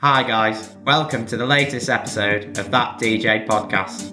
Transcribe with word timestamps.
Hi, 0.00 0.22
guys. 0.22 0.76
Welcome 0.84 1.26
to 1.26 1.36
the 1.36 1.44
latest 1.44 1.88
episode 1.88 2.56
of 2.56 2.70
That 2.70 3.00
DJ 3.00 3.44
podcast. 3.48 4.12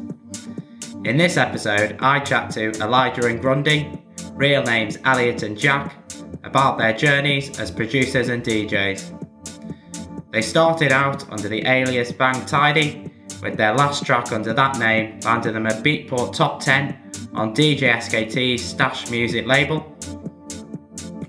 In 1.06 1.16
this 1.16 1.38
episode, 1.38 1.98
I 2.00 2.22
chat 2.22 2.50
to 2.54 2.72
Elijah 2.82 3.28
and 3.28 3.40
Grundy, 3.40 4.02
real 4.32 4.64
names 4.64 4.98
Elliot 5.04 5.44
and 5.44 5.56
Jack, 5.56 5.96
about 6.44 6.80
their 6.80 6.92
journeys 6.92 7.60
as 7.60 7.70
producers 7.70 8.30
and 8.30 8.44
DJs. 8.44 10.32
They 10.32 10.42
started 10.42 10.92
out 10.92 11.32
under 11.32 11.48
the 11.48 11.64
alias 11.68 12.12
Bang 12.12 12.44
Tidy, 12.48 13.12
with 13.44 13.56
their 13.56 13.76
last 13.76 14.04
track 14.08 14.32
under 14.32 14.54
that 14.54 14.80
name 14.80 15.20
landing 15.20 15.54
them 15.54 15.68
a 15.68 15.74
Beatport 15.84 16.34
Top 16.34 16.62
10 16.62 17.30
on 17.36 17.54
DJ 17.54 17.94
SKT's 17.94 18.66
Stash 18.66 19.12
Music 19.12 19.46
label. 19.46 19.96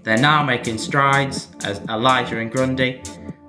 They're 0.03 0.17
now 0.17 0.43
making 0.43 0.79
strides 0.79 1.49
as 1.63 1.81
Elijah 1.91 2.39
and 2.39 2.51
Grundy 2.51 3.03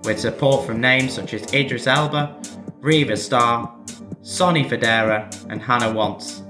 with 0.07 0.19
support 0.21 0.65
from 0.65 0.79
names 0.79 1.13
such 1.13 1.33
as 1.33 1.53
Idris 1.53 1.85
Elba, 1.85 2.41
Riva 2.79 3.17
Starr, 3.17 3.75
Sonny 4.21 4.63
Fodera, 4.63 5.29
and 5.49 5.61
Hannah 5.61 5.91
Wants. 5.91 6.43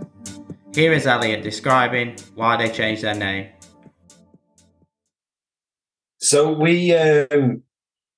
Here 0.76 0.94
is 0.94 1.08
Elliot 1.08 1.42
describing 1.42 2.16
why 2.36 2.56
they 2.56 2.70
changed 2.70 3.02
their 3.02 3.16
name. 3.16 3.50
So 6.20 6.54
we 6.54 6.94
um, 6.94 7.64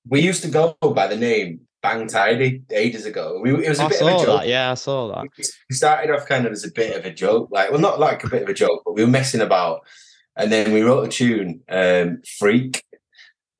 we 0.10 0.20
used 0.20 0.44
to 0.44 0.50
go 0.50 0.76
by 0.82 1.08
the 1.08 1.16
name 1.16 1.62
Bang 1.82 2.08
Tidy 2.08 2.64
ages 2.72 3.06
ago. 3.06 3.40
We, 3.42 3.66
it 3.66 3.70
was 3.70 3.80
a 3.80 3.84
I 3.84 3.88
bit 3.88 4.00
saw 4.00 4.08
of 4.08 4.22
a 4.22 4.26
joke. 4.26 4.40
that, 4.42 4.48
yeah, 4.50 4.72
I 4.72 4.74
saw 4.74 5.08
that. 5.08 5.28
We 5.38 5.76
started 5.76 6.14
off 6.14 6.28
kind 6.28 6.46
of 6.48 6.52
as 6.52 6.66
a 6.66 6.72
bit 6.72 6.98
of 6.98 7.06
a 7.06 7.14
joke, 7.14 7.48
like 7.50 7.72
well, 7.72 7.80
not 7.80 7.98
like 7.98 8.26
a 8.26 8.30
bit 8.30 8.44
of 8.44 8.50
a 8.50 8.54
joke, 8.54 8.82
but 8.84 8.94
we 8.94 9.06
were 9.06 9.10
messing 9.10 9.40
about, 9.40 9.88
and 10.36 10.52
then 10.52 10.74
we 10.74 10.82
wrote 10.82 11.08
a 11.08 11.10
tune, 11.10 11.62
um, 11.70 12.22
"Freak," 12.38 12.84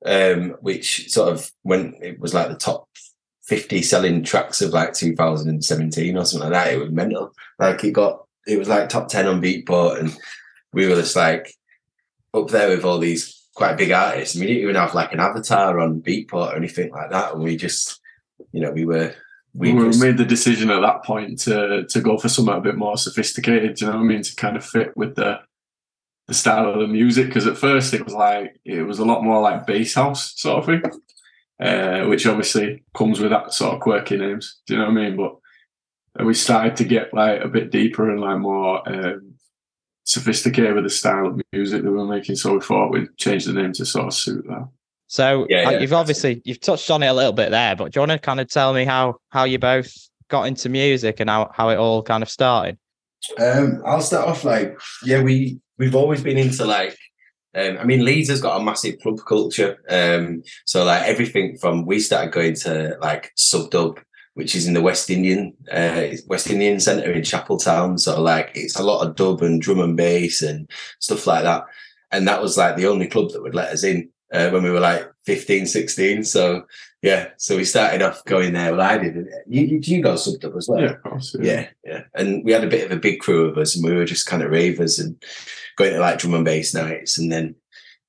um, 0.06 0.56
which 0.60 1.10
sort 1.10 1.32
of 1.32 1.50
when 1.62 1.94
it 2.00 2.18
was 2.18 2.34
like 2.34 2.48
the 2.48 2.56
top 2.56 2.88
50 3.50 3.82
selling 3.82 4.22
tracks 4.22 4.62
of 4.62 4.70
like 4.70 4.92
2017 4.92 6.16
or 6.16 6.24
something 6.24 6.48
like 6.50 6.52
that. 6.52 6.72
It 6.72 6.78
was 6.78 6.92
mental. 6.92 7.34
Like 7.58 7.82
it 7.82 7.90
got, 7.90 8.24
it 8.46 8.58
was 8.58 8.68
like 8.68 8.88
top 8.88 9.08
10 9.08 9.26
on 9.26 9.42
Beatport, 9.42 9.98
and 9.98 10.16
we 10.72 10.86
were 10.86 10.94
just 10.94 11.16
like 11.16 11.52
up 12.32 12.48
there 12.48 12.68
with 12.68 12.84
all 12.84 12.98
these 12.98 13.48
quite 13.54 13.76
big 13.76 13.90
artists. 13.90 14.36
And 14.36 14.42
we 14.42 14.46
didn't 14.46 14.62
even 14.62 14.76
have 14.76 14.94
like 14.94 15.12
an 15.12 15.18
avatar 15.18 15.80
on 15.80 16.00
Beatport 16.00 16.52
or 16.52 16.56
anything 16.56 16.92
like 16.92 17.10
that. 17.10 17.34
And 17.34 17.42
we 17.42 17.56
just, 17.56 18.00
you 18.52 18.60
know, 18.60 18.70
we 18.70 18.84
were, 18.84 19.14
we, 19.52 19.72
we 19.72 19.88
just, 19.88 20.00
made 20.00 20.16
the 20.16 20.24
decision 20.24 20.70
at 20.70 20.80
that 20.82 21.02
point 21.02 21.40
to 21.40 21.84
to 21.88 22.00
go 22.00 22.18
for 22.18 22.28
something 22.28 22.54
a 22.54 22.60
bit 22.60 22.76
more 22.76 22.96
sophisticated. 22.96 23.74
Do 23.74 23.84
you 23.84 23.90
know 23.90 23.98
what 23.98 24.04
I 24.04 24.06
mean? 24.06 24.22
To 24.22 24.36
kind 24.36 24.56
of 24.56 24.64
fit 24.64 24.96
with 24.96 25.16
the 25.16 25.40
the 26.30 26.34
style 26.34 26.70
of 26.70 26.78
the 26.78 26.86
music. 26.86 27.26
Because 27.26 27.48
at 27.48 27.58
first 27.58 27.92
it 27.92 28.04
was 28.04 28.14
like 28.14 28.60
it 28.64 28.82
was 28.82 29.00
a 29.00 29.04
lot 29.04 29.24
more 29.24 29.42
like 29.42 29.66
bass 29.66 29.94
house 29.94 30.40
sort 30.40 30.58
of 30.58 30.66
thing, 30.66 30.82
uh, 31.60 32.06
which 32.06 32.24
obviously 32.24 32.84
comes 32.94 33.18
with 33.18 33.30
that 33.30 33.52
sort 33.52 33.74
of 33.74 33.80
quirky 33.80 34.16
names. 34.16 34.60
Do 34.66 34.74
you 34.74 34.78
know 34.78 34.86
what 34.86 34.98
I 34.98 35.08
mean? 35.08 35.16
But 35.16 36.24
we 36.24 36.34
started 36.34 36.76
to 36.76 36.84
get 36.84 37.12
like 37.12 37.42
a 37.42 37.48
bit 37.48 37.72
deeper 37.72 38.08
and 38.08 38.20
like 38.20 38.38
more 38.38 38.88
um, 38.88 39.34
sophisticated 40.04 40.76
with 40.76 40.84
the 40.84 40.90
style 40.90 41.26
of 41.26 41.40
music 41.52 41.82
that 41.82 41.90
we 41.90 41.96
were 41.96 42.06
making. 42.06 42.36
So 42.36 42.54
we 42.54 42.60
thought 42.60 42.92
we'd 42.92 43.16
change 43.16 43.44
the 43.44 43.52
name 43.52 43.72
to 43.72 43.84
sort 43.84 44.06
of 44.06 44.14
suit 44.14 44.46
that. 44.46 44.68
So 45.08 45.48
Yeah, 45.48 45.66
uh, 45.66 45.70
yeah. 45.72 45.78
you've 45.80 45.92
obviously 45.92 46.42
you've 46.44 46.60
touched 46.60 46.88
on 46.92 47.02
it 47.02 47.08
a 47.08 47.12
little 47.12 47.32
bit 47.32 47.50
there, 47.50 47.74
but 47.74 47.90
do 47.90 47.98
you 47.98 48.02
want 48.02 48.12
to 48.12 48.20
kind 48.20 48.38
of 48.38 48.48
tell 48.48 48.72
me 48.72 48.84
how 48.84 49.16
how 49.30 49.42
you 49.42 49.58
both 49.58 49.92
got 50.28 50.44
into 50.44 50.68
music 50.68 51.18
and 51.18 51.28
how, 51.28 51.50
how 51.52 51.70
it 51.70 51.76
all 51.76 52.04
kind 52.04 52.22
of 52.22 52.30
started? 52.30 52.78
Um, 53.36 53.82
I'll 53.84 54.00
start 54.00 54.28
off 54.28 54.44
like 54.44 54.78
yeah, 55.04 55.20
we 55.22 55.58
we've 55.80 55.96
always 55.96 56.22
been 56.22 56.38
into 56.38 56.64
like 56.64 56.96
um, 57.56 57.78
I 57.78 57.84
mean 57.84 58.04
Leeds 58.04 58.28
has 58.28 58.40
got 58.40 58.60
a 58.60 58.62
massive 58.62 59.00
club 59.00 59.18
culture. 59.26 59.78
Um, 59.88 60.44
so 60.66 60.84
like 60.84 61.02
everything 61.02 61.56
from 61.56 61.86
we 61.86 61.98
started 61.98 62.32
going 62.32 62.54
to 62.56 62.96
like 63.00 63.32
sub 63.34 63.70
dub, 63.70 63.98
which 64.34 64.54
is 64.54 64.68
in 64.68 64.74
the 64.74 64.82
West 64.82 65.10
Indian 65.10 65.54
uh, 65.72 66.08
West 66.28 66.48
Indian 66.48 66.78
Centre 66.78 67.10
in 67.10 67.22
Chapeltown. 67.22 67.98
So 67.98 68.20
like 68.22 68.52
it's 68.54 68.78
a 68.78 68.84
lot 68.84 69.04
of 69.04 69.16
dub 69.16 69.42
and 69.42 69.60
drum 69.60 69.80
and 69.80 69.96
bass 69.96 70.42
and 70.42 70.70
stuff 71.00 71.26
like 71.26 71.42
that. 71.42 71.64
And 72.12 72.28
that 72.28 72.42
was 72.42 72.56
like 72.56 72.76
the 72.76 72.86
only 72.86 73.08
club 73.08 73.30
that 73.30 73.42
would 73.42 73.54
let 73.54 73.72
us 73.72 73.82
in 73.82 74.10
uh, 74.32 74.50
when 74.50 74.62
we 74.62 74.70
were 74.70 74.80
like 74.80 75.10
15, 75.26 75.66
16. 75.66 76.24
So 76.24 76.64
yeah, 77.02 77.30
so 77.38 77.56
we 77.56 77.64
started 77.64 78.02
off 78.02 78.24
going 78.24 78.52
there. 78.52 78.72
Well, 78.72 78.80
I 78.82 78.98
did. 78.98 79.14
You, 79.48 79.62
you, 79.62 79.80
you 79.82 80.02
go 80.02 80.16
sub 80.16 80.40
dub 80.40 80.56
as 80.56 80.68
well? 80.68 80.80
Yeah, 80.80 80.90
of 80.90 81.02
course. 81.02 81.34
yeah, 81.40 81.68
yeah. 81.84 82.02
And 82.14 82.44
we 82.44 82.52
had 82.52 82.64
a 82.64 82.68
bit 82.68 82.84
of 82.84 82.96
a 82.96 83.00
big 83.00 83.20
crew 83.20 83.46
of 83.46 83.56
us, 83.58 83.74
and 83.74 83.84
we 83.84 83.94
were 83.94 84.04
just 84.04 84.26
kind 84.26 84.42
of 84.42 84.50
ravers 84.50 84.98
and 84.98 85.22
going 85.76 85.92
to 85.94 86.00
like 86.00 86.18
drum 86.18 86.34
and 86.34 86.44
bass 86.44 86.74
nights, 86.74 87.18
and 87.18 87.32
then 87.32 87.54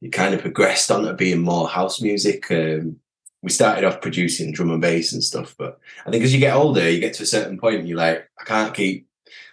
it 0.02 0.12
kind 0.12 0.34
of 0.34 0.42
progressed 0.42 0.92
on 0.92 1.04
to 1.04 1.14
being 1.14 1.42
more 1.42 1.68
house 1.70 2.02
music. 2.02 2.50
Um, 2.52 2.98
we 3.44 3.50
started 3.50 3.86
off 3.86 4.02
producing 4.02 4.52
drum 4.52 4.72
and 4.72 4.82
bass 4.82 5.14
and 5.14 5.24
stuff, 5.24 5.56
but 5.58 5.80
I 6.06 6.12
think 6.12 6.24
as 6.24 6.34
you 6.34 6.40
get 6.40 6.56
older, 6.56 6.90
you 6.90 7.00
get 7.00 7.14
to 7.16 7.24
a 7.24 7.28
certain 7.28 7.60
point, 7.60 7.80
and 7.80 7.88
you're 7.88 7.98
like, 7.98 8.30
I 8.40 8.44
can't 8.44 8.74
keep 8.74 9.08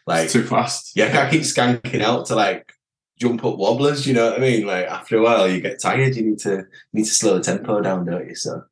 like 0.07 0.25
It's 0.25 0.33
too 0.33 0.43
fast. 0.43 0.93
yeah, 0.97 1.07
I 1.07 1.11
can't 1.11 1.31
keep 1.31 1.43
skanking 1.43 2.01
out 2.03 2.27
to 2.27 2.35
like 2.35 2.73
jump 3.21 3.45
up 3.45 3.57
wobblers. 3.57 4.07
You 4.07 4.15
know 4.15 4.31
what 4.31 4.39
I 4.39 4.41
mean? 4.41 4.67
Like 4.67 4.87
after 4.87 5.17
a 5.19 5.23
while, 5.23 5.49
you 5.49 5.61
get 5.61 5.81
tired. 5.81 6.17
You 6.17 6.23
need 6.31 6.39
to 6.41 6.51
you 6.51 6.65
need 6.93 7.05
to 7.05 7.11
slow 7.11 7.37
the 7.39 7.45
tempo 7.45 7.81
down, 7.81 8.07
don't 8.07 8.27
you? 8.29 8.35
So 8.35 8.63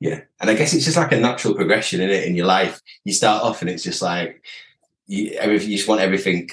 yeah, 0.00 0.20
and 0.40 0.50
I 0.50 0.54
guess 0.54 0.74
it's 0.74 0.84
just 0.84 0.96
like 0.96 1.12
a 1.12 1.20
natural 1.20 1.54
progression 1.54 2.00
in 2.00 2.10
it 2.10 2.24
in 2.24 2.36
your 2.36 2.46
life. 2.46 2.80
You 3.04 3.12
start 3.12 3.42
off 3.42 3.62
and 3.62 3.70
it's 3.70 3.82
just 3.82 4.02
like 4.02 4.44
you. 5.06 5.30
You 5.42 5.58
just 5.58 5.88
want 5.88 6.00
everything. 6.00 6.50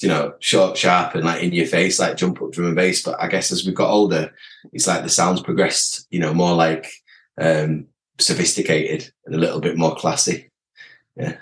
You 0.00 0.08
know, 0.08 0.34
short, 0.40 0.76
sharp, 0.76 1.14
and 1.14 1.24
like 1.24 1.42
in 1.42 1.52
your 1.52 1.66
face, 1.66 1.98
like 1.98 2.16
jump 2.16 2.40
up 2.42 2.52
drum 2.52 2.66
and 2.66 2.76
bass. 2.76 3.02
But 3.02 3.20
I 3.20 3.28
guess 3.28 3.50
as 3.50 3.64
we've 3.64 3.74
got 3.74 3.90
older, 3.90 4.32
it's 4.72 4.86
like 4.86 5.02
the 5.02 5.08
sounds 5.08 5.40
progressed. 5.40 6.06
You 6.10 6.20
know, 6.20 6.34
more 6.34 6.54
like 6.54 6.90
um 7.38 7.86
sophisticated 8.18 9.10
and 9.26 9.34
a 9.34 9.38
little 9.38 9.60
bit 9.60 9.76
more 9.76 9.94
classy. 9.94 10.50
Yeah. 11.16 11.36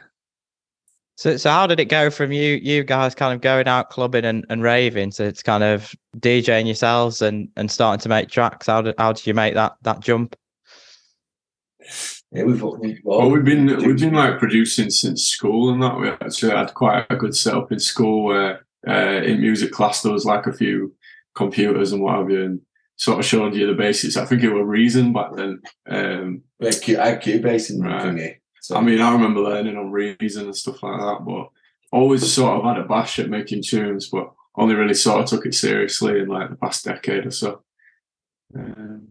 So 1.16 1.36
so 1.36 1.50
how 1.50 1.68
did 1.68 1.78
it 1.78 1.84
go 1.86 2.10
from 2.10 2.32
you 2.32 2.58
you 2.62 2.82
guys 2.82 3.14
kind 3.14 3.32
of 3.32 3.40
going 3.40 3.68
out 3.68 3.90
clubbing 3.90 4.24
and, 4.24 4.44
and 4.50 4.62
raving 4.62 5.10
to 5.12 5.24
it's 5.24 5.42
kind 5.42 5.62
of 5.62 5.94
DJing 6.18 6.66
yourselves 6.66 7.22
and, 7.22 7.48
and 7.56 7.70
starting 7.70 8.02
to 8.02 8.08
make 8.08 8.28
tracks? 8.28 8.66
How 8.66 8.82
did 8.82 8.96
how 8.98 9.12
did 9.12 9.26
you 9.26 9.34
make 9.34 9.54
that 9.54 9.76
that 9.82 10.00
jump? 10.00 10.34
Yeah, 12.32 12.44
we've, 12.44 12.62
we've 12.62 13.00
Well, 13.04 13.30
we've 13.30 13.44
been 13.44 13.66
we've 13.84 13.98
been 13.98 14.14
like 14.14 14.38
producing 14.38 14.90
since 14.90 15.28
school 15.28 15.70
and 15.72 15.82
that. 15.82 15.98
We 15.98 16.08
actually 16.08 16.52
had 16.52 16.74
quite 16.74 17.06
a 17.10 17.16
good 17.16 17.34
setup 17.36 17.70
in 17.70 17.78
school 17.78 18.24
where 18.24 18.66
uh, 18.86 19.22
in 19.22 19.40
music 19.40 19.70
class 19.72 20.02
there 20.02 20.12
was 20.12 20.24
like 20.24 20.46
a 20.46 20.52
few 20.52 20.94
computers 21.34 21.92
and 21.92 22.02
what 22.02 22.18
have 22.18 22.30
you, 22.30 22.44
and 22.44 22.60
sort 22.96 23.18
of 23.18 23.24
showed 23.24 23.54
you 23.54 23.66
the 23.66 23.74
basics. 23.74 24.16
I 24.16 24.24
think 24.24 24.42
it 24.42 24.52
was 24.52 24.64
Reason 24.66 25.12
back 25.12 25.34
then. 25.36 25.60
Um, 25.88 26.42
I 26.60 26.66
had 26.66 27.22
Cubase 27.22 27.70
and 27.70 27.84
Right. 27.84 28.02
thingy. 28.02 28.34
So 28.60 28.76
I 28.76 28.80
mean, 28.80 29.00
I 29.00 29.12
remember 29.12 29.40
learning 29.40 29.76
on 29.76 29.92
Reason 29.92 30.46
and 30.46 30.56
stuff 30.56 30.82
like 30.82 30.98
that, 30.98 31.24
but 31.26 31.48
always 31.92 32.32
sort 32.32 32.58
of 32.58 32.64
had 32.64 32.78
a 32.78 32.88
bash 32.88 33.18
at 33.18 33.30
making 33.30 33.62
tunes, 33.62 34.08
but 34.08 34.32
only 34.56 34.74
really 34.74 34.94
sort 34.94 35.20
of 35.20 35.26
took 35.26 35.46
it 35.46 35.54
seriously 35.54 36.20
in 36.20 36.28
like 36.28 36.50
the 36.50 36.56
past 36.56 36.84
decade 36.84 37.26
or 37.26 37.30
so. 37.30 37.62
Um, 38.56 39.08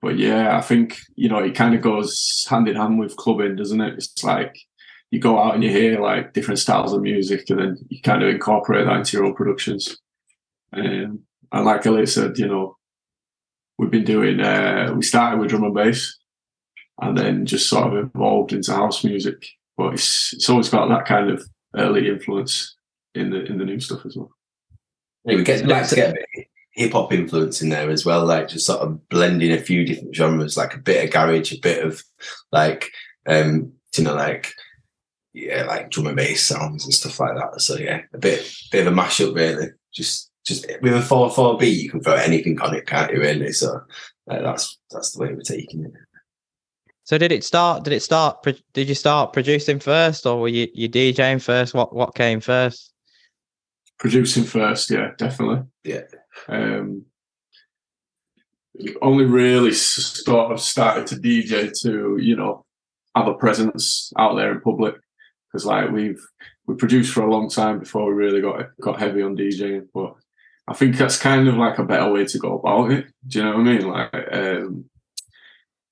but 0.00 0.16
yeah, 0.18 0.56
I 0.56 0.60
think 0.60 0.98
you 1.16 1.28
know 1.28 1.38
it 1.38 1.54
kind 1.54 1.74
of 1.74 1.80
goes 1.80 2.46
hand 2.48 2.68
in 2.68 2.76
hand 2.76 2.98
with 2.98 3.16
clubbing, 3.16 3.56
doesn't 3.56 3.80
it? 3.80 3.94
It's 3.94 4.22
like 4.24 4.56
you 5.10 5.18
go 5.20 5.38
out 5.38 5.54
and 5.54 5.64
you 5.64 5.70
hear 5.70 6.00
like 6.00 6.32
different 6.34 6.60
styles 6.60 6.92
of 6.92 7.02
music, 7.02 7.48
and 7.50 7.58
then 7.58 7.76
you 7.88 8.00
kind 8.02 8.22
of 8.22 8.28
incorporate 8.28 8.86
that 8.86 8.96
into 8.96 9.16
your 9.16 9.26
own 9.26 9.34
productions. 9.34 9.96
Um, 10.72 11.20
and 11.50 11.64
like 11.64 11.86
Elliot 11.86 12.08
said, 12.10 12.38
you 12.38 12.46
know, 12.46 12.76
we've 13.78 13.90
been 13.90 14.04
doing. 14.04 14.40
Uh, 14.40 14.92
we 14.96 15.02
started 15.02 15.40
with 15.40 15.48
drum 15.50 15.64
and 15.64 15.74
bass, 15.74 16.18
and 17.00 17.16
then 17.16 17.46
just 17.46 17.68
sort 17.68 17.92
of 17.96 18.10
evolved 18.14 18.52
into 18.52 18.72
house 18.72 19.02
music. 19.04 19.46
But 19.76 19.94
it's 19.94 20.32
it's 20.34 20.48
always 20.50 20.68
got 20.68 20.88
that 20.88 21.06
kind 21.06 21.30
of 21.30 21.42
early 21.76 22.08
influence 22.08 22.76
in 23.14 23.30
the 23.30 23.44
in 23.44 23.58
the 23.58 23.64
new 23.64 23.80
stuff 23.80 24.04
as 24.06 24.16
well. 24.16 24.30
Yeah, 25.24 25.36
we 25.36 25.42
get 25.44 25.60
So- 25.60 25.66
like 25.66 25.88
to 25.88 26.14
so- 26.78 26.86
get 26.86 26.86
a 26.86 26.86
bit 26.86 26.86
hip 26.86 26.92
hop 26.92 27.12
influence 27.12 27.62
in 27.62 27.68
there 27.68 27.90
as 27.90 28.04
well, 28.04 28.24
like 28.26 28.48
just 28.48 28.66
sort 28.66 28.80
of 28.80 29.08
blending 29.08 29.52
a 29.52 29.58
few 29.58 29.84
different 29.84 30.14
genres, 30.14 30.56
like 30.56 30.74
a 30.74 30.78
bit 30.78 31.04
of 31.04 31.10
garage, 31.10 31.52
a 31.52 31.60
bit 31.60 31.84
of 31.84 32.02
like 32.52 32.90
um, 33.26 33.72
you 33.96 34.04
know, 34.04 34.14
like 34.14 34.54
yeah, 35.32 35.64
like 35.64 35.90
drum 35.90 36.08
and 36.08 36.16
bass 36.16 36.44
sounds 36.44 36.84
and 36.84 36.94
stuff 36.94 37.20
like 37.20 37.34
that. 37.34 37.60
So 37.60 37.76
yeah, 37.76 38.02
a 38.12 38.18
bit 38.18 38.50
bit 38.72 38.86
of 38.86 38.92
a 38.92 38.96
mashup 38.96 39.34
really. 39.34 39.68
Just 39.92 40.30
just 40.46 40.66
with 40.82 40.94
a 40.94 41.02
four 41.02 41.30
four 41.30 41.58
beat, 41.58 41.82
you 41.82 41.90
can 41.90 42.00
throw 42.00 42.14
anything 42.14 42.60
on 42.60 42.74
it, 42.74 42.86
can't 42.86 43.12
you? 43.12 43.20
Really. 43.20 43.52
So 43.52 43.80
like, 44.26 44.42
that's 44.42 44.78
that's 44.90 45.12
the 45.12 45.22
way 45.22 45.34
we're 45.34 45.40
taking 45.40 45.84
it. 45.84 45.92
So 47.04 47.18
did 47.18 47.32
it 47.32 47.44
start? 47.44 47.84
Did 47.84 47.94
it 47.94 48.02
start? 48.02 48.42
Did 48.74 48.88
you 48.88 48.94
start 48.94 49.32
producing 49.32 49.78
first, 49.78 50.26
or 50.26 50.40
were 50.40 50.48
you 50.48 50.68
you 50.74 50.88
DJing 50.88 51.42
first? 51.42 51.74
What 51.74 51.94
what 51.94 52.14
came 52.14 52.40
first? 52.40 52.92
Producing 53.98 54.44
first, 54.44 54.90
yeah, 54.90 55.12
definitely. 55.18 55.64
Yeah. 55.84 56.02
Um, 56.48 57.06
only 59.02 59.24
really 59.24 59.72
sort 59.72 60.52
of 60.52 60.60
started 60.60 61.06
to 61.08 61.16
DJ 61.16 61.72
to 61.82 62.16
you 62.20 62.36
know 62.36 62.64
have 63.16 63.26
a 63.26 63.34
presence 63.34 64.12
out 64.18 64.36
there 64.36 64.52
in 64.52 64.60
public 64.60 64.94
because 65.50 65.66
like 65.66 65.90
we've 65.90 66.22
we 66.66 66.74
produced 66.76 67.12
for 67.12 67.22
a 67.22 67.30
long 67.30 67.48
time 67.48 67.80
before 67.80 68.06
we 68.06 68.12
really 68.12 68.40
got 68.40 68.66
got 68.80 68.98
heavy 68.98 69.22
on 69.22 69.36
DJing, 69.36 69.88
but 69.92 70.14
I 70.68 70.74
think 70.74 70.96
that's 70.96 71.18
kind 71.18 71.48
of 71.48 71.56
like 71.56 71.78
a 71.78 71.84
better 71.84 72.12
way 72.12 72.26
to 72.26 72.38
go 72.38 72.58
about 72.58 72.92
it. 72.92 73.06
Do 73.26 73.38
you 73.38 73.44
know 73.44 73.56
what 73.56 73.60
I 73.60 73.62
mean? 73.62 73.88
Like, 73.88 74.14
um, 74.32 74.84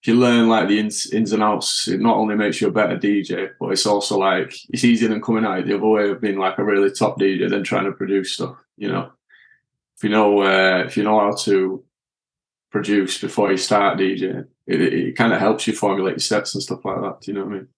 if 0.02 0.08
you 0.08 0.14
learn 0.16 0.48
like 0.48 0.68
the 0.68 0.78
ins, 0.78 1.10
ins 1.10 1.32
and 1.32 1.42
outs, 1.42 1.88
it 1.88 1.98
not 1.98 2.18
only 2.18 2.34
makes 2.34 2.60
you 2.60 2.68
a 2.68 2.72
better 2.72 2.98
DJ, 2.98 3.50
but 3.58 3.70
it's 3.70 3.86
also 3.86 4.18
like 4.18 4.54
it's 4.68 4.84
easier 4.84 5.08
than 5.08 5.22
coming 5.22 5.46
out 5.46 5.64
the 5.64 5.74
other 5.74 5.86
way 5.86 6.10
of 6.10 6.20
being 6.20 6.38
like 6.38 6.58
a 6.58 6.64
really 6.64 6.90
top 6.90 7.18
DJ 7.18 7.48
than 7.48 7.64
trying 7.64 7.86
to 7.86 7.92
produce 7.92 8.34
stuff. 8.34 8.56
You 8.76 8.88
know, 8.92 9.12
if 9.96 10.04
you 10.04 10.10
know 10.10 10.42
uh, 10.42 10.84
if 10.86 10.96
you 10.96 11.02
know 11.02 11.18
how 11.20 11.34
to 11.34 11.84
produce 12.70 13.18
before 13.18 13.50
you 13.50 13.56
start 13.56 13.98
DJing, 13.98 14.46
it, 14.66 14.80
it 14.80 15.16
kind 15.16 15.32
of 15.32 15.40
helps 15.40 15.66
you 15.66 15.72
formulate 15.72 16.14
your 16.14 16.18
sets 16.18 16.54
and 16.54 16.62
stuff 16.62 16.84
like 16.84 17.00
that. 17.00 17.20
Do 17.22 17.30
you 17.30 17.38
know 17.38 17.44
what 17.44 17.52
I 17.52 17.56
mean? 17.56 17.68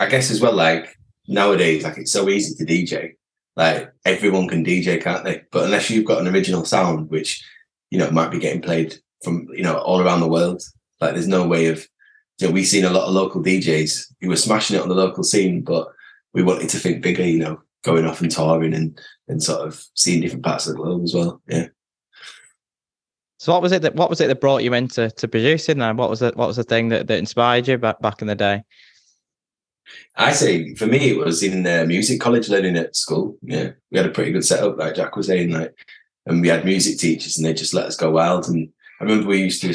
I 0.00 0.06
guess 0.06 0.30
as 0.30 0.40
well, 0.40 0.54
like 0.54 0.98
nowadays, 1.28 1.84
like 1.84 1.98
it's 1.98 2.12
so 2.12 2.28
easy 2.28 2.54
to 2.56 2.70
DJ. 2.70 3.14
Like 3.54 3.92
everyone 4.04 4.48
can 4.48 4.64
DJ, 4.64 5.00
can't 5.00 5.24
they? 5.24 5.42
But 5.52 5.64
unless 5.64 5.90
you've 5.90 6.06
got 6.06 6.20
an 6.20 6.32
original 6.32 6.64
sound, 6.64 7.10
which 7.10 7.44
you 7.90 7.98
know 7.98 8.10
might 8.10 8.30
be 8.30 8.38
getting 8.38 8.62
played 8.62 8.96
from 9.22 9.46
you 9.52 9.62
know 9.62 9.76
all 9.76 10.00
around 10.00 10.20
the 10.20 10.28
world, 10.28 10.62
like 11.00 11.14
there's 11.14 11.28
no 11.28 11.46
way 11.46 11.66
of. 11.66 11.86
You 12.40 12.48
know, 12.48 12.54
we've 12.54 12.66
seen 12.66 12.84
a 12.84 12.90
lot 12.90 13.06
of 13.06 13.14
local 13.14 13.40
DJs 13.40 14.14
who 14.20 14.28
were 14.28 14.36
smashing 14.36 14.76
it 14.76 14.82
on 14.82 14.88
the 14.88 14.96
local 14.96 15.22
scene, 15.22 15.60
but 15.60 15.86
we 16.34 16.42
wanted 16.42 16.70
to 16.70 16.78
think 16.78 17.02
bigger. 17.02 17.24
You 17.24 17.38
know, 17.38 17.62
going 17.82 18.06
off 18.06 18.20
and 18.20 18.30
touring 18.30 18.74
and 18.74 19.00
and 19.28 19.42
sort 19.42 19.66
of 19.66 19.84
seeing 19.94 20.20
different 20.20 20.44
parts 20.44 20.66
of 20.66 20.74
the 20.74 20.82
globe 20.82 21.02
as 21.04 21.14
well. 21.14 21.40
Yeah. 21.48 21.68
So 23.38 23.52
what 23.52 23.62
was 23.62 23.72
it 23.72 23.82
that 23.82 23.96
what 23.96 24.08
was 24.08 24.20
it 24.20 24.28
that 24.28 24.40
brought 24.40 24.62
you 24.62 24.72
into 24.72 25.10
to 25.10 25.28
producing 25.28 25.78
then? 25.78 25.96
What 25.96 26.10
was 26.10 26.22
it 26.22 26.36
what 26.36 26.46
was 26.46 26.56
the 26.56 26.64
thing 26.64 26.90
that, 26.90 27.08
that 27.08 27.18
inspired 27.18 27.66
you 27.66 27.76
back 27.78 28.00
back 28.00 28.22
in 28.22 28.28
the 28.28 28.36
day? 28.36 28.62
I 30.16 30.32
say 30.32 30.74
for 30.74 30.86
me, 30.86 31.10
it 31.10 31.18
was 31.18 31.42
in 31.42 31.66
uh, 31.66 31.84
music 31.86 32.20
college 32.20 32.48
learning 32.48 32.76
at 32.76 32.96
school. 32.96 33.36
Yeah, 33.42 33.70
we 33.90 33.98
had 33.98 34.06
a 34.06 34.10
pretty 34.10 34.32
good 34.32 34.44
setup, 34.44 34.78
like 34.78 34.94
Jack 34.94 35.16
was 35.16 35.26
saying, 35.26 35.50
like, 35.50 35.74
and 36.26 36.40
we 36.40 36.48
had 36.48 36.64
music 36.64 36.98
teachers, 36.98 37.36
and 37.36 37.46
they 37.46 37.52
just 37.52 37.74
let 37.74 37.86
us 37.86 37.96
go 37.96 38.10
wild. 38.10 38.48
And 38.48 38.68
I 39.00 39.04
remember 39.04 39.28
we 39.28 39.42
used 39.42 39.62
to 39.62 39.74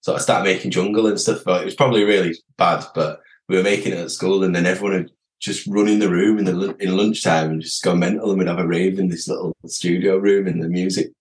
sort 0.00 0.16
of 0.16 0.22
start 0.22 0.44
making 0.44 0.70
jungle 0.70 1.06
and 1.06 1.18
stuff. 1.18 1.42
But 1.44 1.62
it 1.62 1.64
was 1.64 1.74
probably 1.74 2.04
really 2.04 2.36
bad, 2.56 2.84
but 2.94 3.20
we 3.48 3.56
were 3.56 3.62
making 3.62 3.92
it 3.92 3.98
at 3.98 4.10
school, 4.10 4.44
and 4.44 4.54
then 4.54 4.66
everyone 4.66 4.96
would 4.96 5.12
just 5.40 5.66
run 5.66 5.88
in 5.88 5.98
the 5.98 6.10
room 6.10 6.38
in 6.38 6.44
the 6.44 6.76
in 6.80 6.96
lunchtime 6.96 7.50
and 7.50 7.62
just 7.62 7.82
go 7.82 7.94
mental, 7.94 8.30
and 8.30 8.38
we'd 8.38 8.48
have 8.48 8.58
a 8.58 8.66
rave 8.66 8.98
in 8.98 9.08
this 9.08 9.28
little 9.28 9.54
studio 9.66 10.16
room 10.16 10.46
in 10.46 10.60
the 10.60 10.68
music 10.68 11.12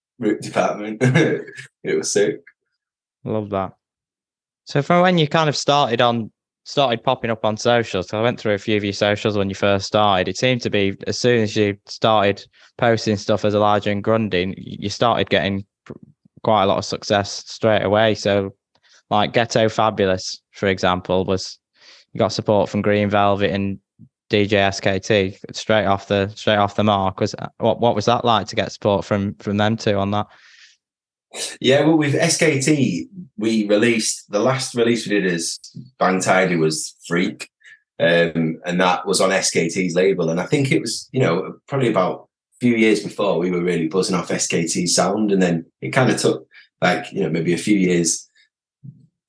department. 0.42 0.98
it 1.02 1.98
was 1.98 2.12
sick. 2.12 2.42
Love 3.24 3.50
that. 3.52 3.74
So 4.66 4.82
from 4.82 5.02
when 5.02 5.18
you 5.18 5.28
kind 5.28 5.50
of 5.50 5.56
started 5.56 6.02
on 6.02 6.32
started 6.68 7.02
popping 7.02 7.32
up 7.32 7.46
on 7.46 7.56
socials. 7.56 8.14
I 8.14 8.22
went 8.22 8.38
through 8.38 8.54
a 8.54 8.58
few 8.58 8.76
of 8.76 8.84
your 8.84 8.92
socials 8.92 9.38
when 9.38 9.48
you 9.48 9.56
first 9.56 9.88
started. 9.88 10.28
It 10.28 10.38
seemed 10.38 10.62
to 10.64 10.70
be 10.70 10.98
as 11.08 11.18
soon 11.18 11.42
as 11.42 11.56
you 11.56 11.78
started 11.86 12.46
posting 12.78 13.16
stuff 13.16 13.46
as 13.46 13.56
Elijah 13.56 13.90
and 13.90 14.04
Grundy, 14.04 14.54
you 14.58 14.90
started 14.90 15.30
getting 15.30 15.66
quite 16.44 16.64
a 16.64 16.66
lot 16.66 16.78
of 16.78 16.84
success 16.84 17.46
straight 17.48 17.84
away. 17.84 18.16
So, 18.16 18.54
like 19.10 19.32
Ghetto 19.32 19.70
Fabulous, 19.70 20.42
for 20.52 20.68
example, 20.68 21.24
was 21.24 21.58
you 22.12 22.20
got 22.20 22.34
support 22.34 22.70
from 22.70 22.82
Green 22.82 23.10
Velvet 23.10 23.52
and 23.52 23.80
DJ 24.30 24.60
SKT 24.70 25.38
straight 25.56 25.86
off 25.86 26.08
the 26.08 26.28
straight 26.36 26.58
off 26.58 26.76
the 26.76 26.84
mark. 26.84 27.20
Was 27.20 27.36
what 27.58 27.80
what 27.80 27.96
was 27.96 28.06
that 28.06 28.26
like 28.26 28.48
to 28.48 28.56
get 28.56 28.72
support 28.72 29.06
from 29.06 29.36
from 29.36 29.58
them 29.58 29.78
two 29.78 29.98
on 29.98 30.12
that? 30.12 30.28
Yeah, 31.60 31.82
well, 31.82 31.98
with 31.98 32.14
SKT, 32.14 33.08
we 33.38 33.68
released 33.68 34.32
the 34.32 34.40
last 34.40 34.76
release 34.76 35.08
we 35.08 35.20
did 35.20 35.32
as 35.32 35.60
Bang 36.00 36.22
Tidy 36.22 36.56
was 36.56 36.96
Freak, 37.08 37.50
um, 38.00 38.60
and 38.66 38.80
that 38.80 39.06
was 39.06 39.22
on 39.22 39.30
SKT's 39.30 39.96
label. 39.96 40.30
And 40.30 40.40
I 40.40 40.46
think 40.46 40.72
it 40.72 40.82
was, 40.82 41.10
you 41.12 41.20
know, 41.20 41.58
probably 41.68 41.90
about 41.90 42.30
a 42.56 42.60
few 42.60 42.76
years 42.76 43.04
before 43.04 43.40
we 43.40 43.52
were 43.52 43.64
really 43.64 43.88
buzzing 43.88 44.16
off 44.16 44.30
SKT's 44.30 44.96
sound, 44.96 45.32
and 45.32 45.42
then 45.42 45.66
it 45.82 45.92
kind 45.92 46.10
of 46.12 46.20
took 46.20 46.48
like 46.82 47.12
you 47.12 47.22
know 47.22 47.30
maybe 47.30 47.54
a 47.54 47.58
few 47.58 47.78
years 47.78 48.30